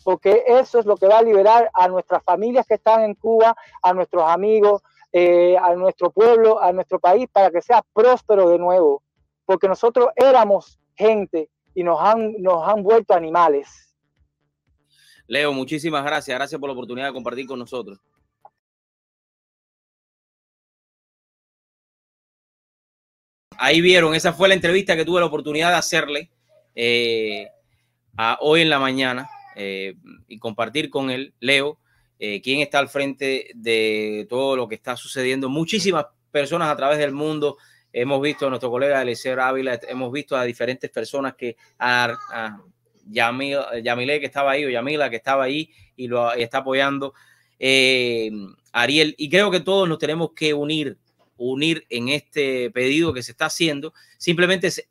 [0.05, 3.57] porque eso es lo que va a liberar a nuestras familias que están en Cuba,
[3.83, 4.83] a nuestros amigos,
[5.13, 9.03] eh, a nuestro pueblo, a nuestro país, para que sea próspero de nuevo,
[9.47, 13.95] porque nosotros éramos gente y nos han, nos han vuelto animales.
[15.27, 16.37] Leo, muchísimas gracias.
[16.37, 17.99] Gracias por la oportunidad de compartir con nosotros.
[23.57, 26.31] Ahí vieron, esa fue la entrevista que tuve la oportunidad de hacerle
[26.75, 27.49] eh,
[28.17, 29.95] a hoy en la mañana eh,
[30.29, 31.79] y compartir con él, Leo,
[32.19, 35.49] eh, quien está al frente de todo lo que está sucediendo.
[35.49, 37.59] Muchísimas personas a través del mundo.
[37.93, 42.61] Hemos visto a nuestro colega Eliseo Ávila, hemos visto a diferentes personas que a, a
[43.07, 47.15] Yamil, Yamile que estaba ahí o Yamila que estaba ahí y lo está apoyando.
[47.59, 48.31] Eh,
[48.73, 50.99] Ariel, y creo que todos nos tenemos que unir
[51.37, 54.89] unir en este pedido que se está haciendo, simplemente es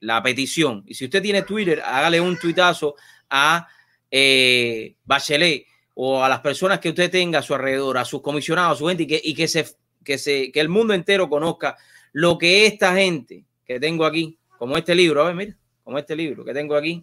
[0.00, 0.84] la petición.
[0.86, 2.94] Y si usted tiene Twitter, hágale un tuitazo
[3.30, 3.68] a
[4.12, 8.76] eh, Bachelet o a las personas que usted tenga a su alrededor, a sus comisionados,
[8.76, 9.66] a su gente, y que, se,
[10.04, 11.76] que, que el mundo entero conozca
[12.12, 16.14] lo que esta gente que tengo aquí, como este libro, a ver, mira, como este
[16.14, 17.02] libro que tengo aquí,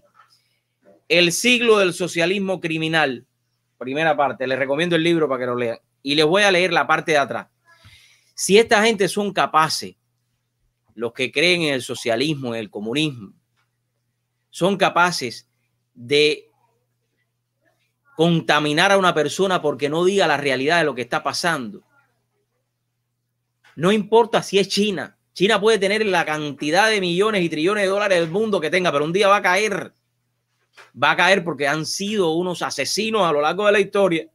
[1.07, 3.26] El siglo del socialismo criminal,
[3.77, 6.72] primera parte, les recomiendo el libro para que lo lean, y les voy a leer
[6.72, 7.48] la parte de atrás.
[8.36, 9.95] Si esta gente son capaces,
[10.94, 13.34] los que creen en el socialismo, en el comunismo,
[14.49, 15.49] son capaces
[15.94, 16.49] de
[18.20, 21.84] contaminar a una persona porque no diga la realidad de lo que está pasando.
[23.78, 25.18] No importa si es China.
[25.32, 28.91] China puede tener la cantidad de millones y trillones de dólares del mundo que tenga,
[28.91, 29.94] pero un día va a caer.
[31.02, 34.28] Va a caer porque han sido unos asesinos a lo largo de la historia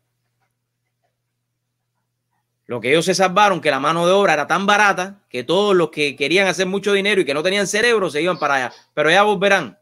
[2.66, 5.76] lo que ellos se salvaron, que la mano de obra era tan barata que todos
[5.76, 8.72] los que querían hacer mucho dinero y que no tenían cerebro se iban para allá.
[8.94, 9.78] Pero ya volverán.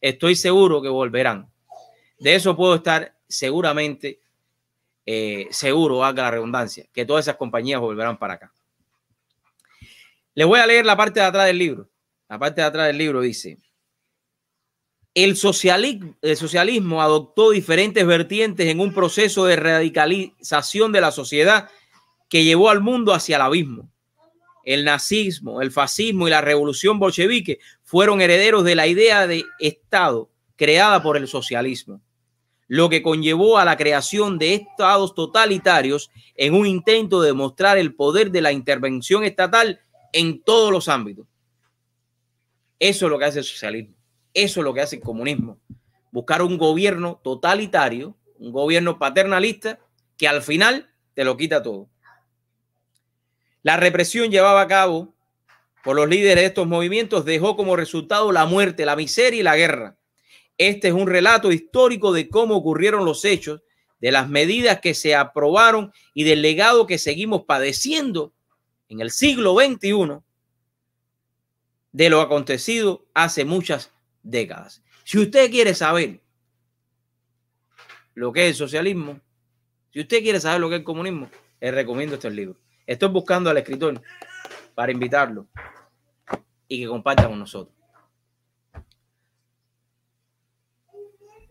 [0.00, 1.48] Estoy seguro que volverán.
[2.18, 4.20] De eso puedo estar seguramente
[5.04, 8.52] eh, seguro, haga la redundancia, que todas esas compañías volverán para acá.
[10.34, 11.88] Les voy a leer la parte de atrás del libro.
[12.28, 13.58] La parte de atrás del libro dice,
[15.14, 21.70] el socialismo, el socialismo adoptó diferentes vertientes en un proceso de radicalización de la sociedad
[22.28, 23.90] que llevó al mundo hacia el abismo.
[24.64, 30.28] el nazismo, el fascismo y la revolución bolchevique fueron herederos de la idea de Estado
[30.56, 32.02] creada por el socialismo,
[32.68, 37.94] lo que conllevó a la creación de estados totalitarios en un intento de demostrar el
[37.94, 39.80] poder de la intervención estatal
[40.12, 41.26] en todos los ámbitos.
[42.78, 43.94] Eso es lo que hace el socialismo,
[44.34, 45.58] eso es lo que hace el comunismo,
[46.10, 49.78] buscar un gobierno totalitario, un gobierno paternalista
[50.16, 51.88] que al final te lo quita todo.
[53.62, 55.14] La represión llevada a cabo
[55.82, 59.56] por los líderes de estos movimientos dejó como resultado la muerte, la miseria y la
[59.56, 59.96] guerra.
[60.58, 63.62] Este es un relato histórico de cómo ocurrieron los hechos,
[64.00, 68.32] de las medidas que se aprobaron y del legado que seguimos padeciendo
[68.88, 70.18] en el siglo XXI
[71.92, 73.90] de lo acontecido hace muchas
[74.22, 74.82] décadas.
[75.04, 76.20] Si usted quiere saber
[78.14, 79.20] lo que es el socialismo,
[79.92, 81.30] si usted quiere saber lo que es el comunismo,
[81.60, 82.58] le recomiendo este libro.
[82.86, 84.00] Estoy buscando al escritor
[84.74, 85.46] para invitarlo
[86.68, 87.75] y que comparta con nosotros.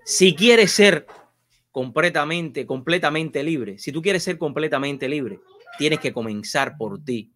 [0.05, 1.07] Si quieres ser
[1.71, 5.39] completamente, completamente libre, si tú quieres ser completamente libre,
[5.79, 7.33] tienes que comenzar por ti.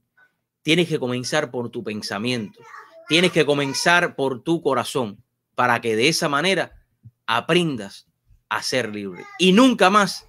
[0.61, 2.59] Tienes que comenzar por tu pensamiento.
[3.07, 5.23] Tienes que comenzar por tu corazón
[5.55, 6.85] para que de esa manera
[7.25, 8.07] aprendas
[8.49, 10.27] a ser libre y nunca más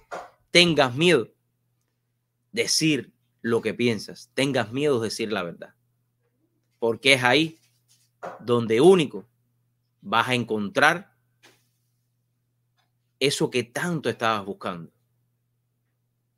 [0.49, 1.29] tengas miedo
[2.51, 5.75] decir lo que piensas, tengas miedo de decir la verdad.
[6.79, 7.59] Porque es ahí
[8.39, 9.27] donde único
[10.01, 11.10] vas a encontrar
[13.21, 14.91] eso que tanto estabas buscando.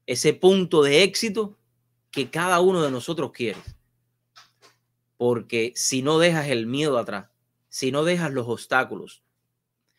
[0.06, 1.58] Ese punto de éxito
[2.12, 3.60] que cada uno de nosotros quiere.
[5.16, 7.30] Porque si no dejas el miedo atrás,
[7.70, 9.24] si no dejas los obstáculos,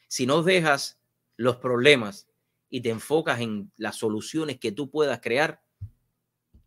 [0.09, 1.01] si no dejas
[1.37, 2.29] los problemas
[2.69, 5.63] y te enfocas en las soluciones que tú puedas crear,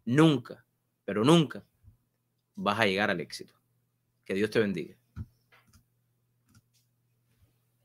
[0.03, 0.65] nunca,
[1.06, 1.64] pero nunca
[2.56, 3.53] vas a llegar al éxito.
[4.26, 4.98] Que Dios te bendiga.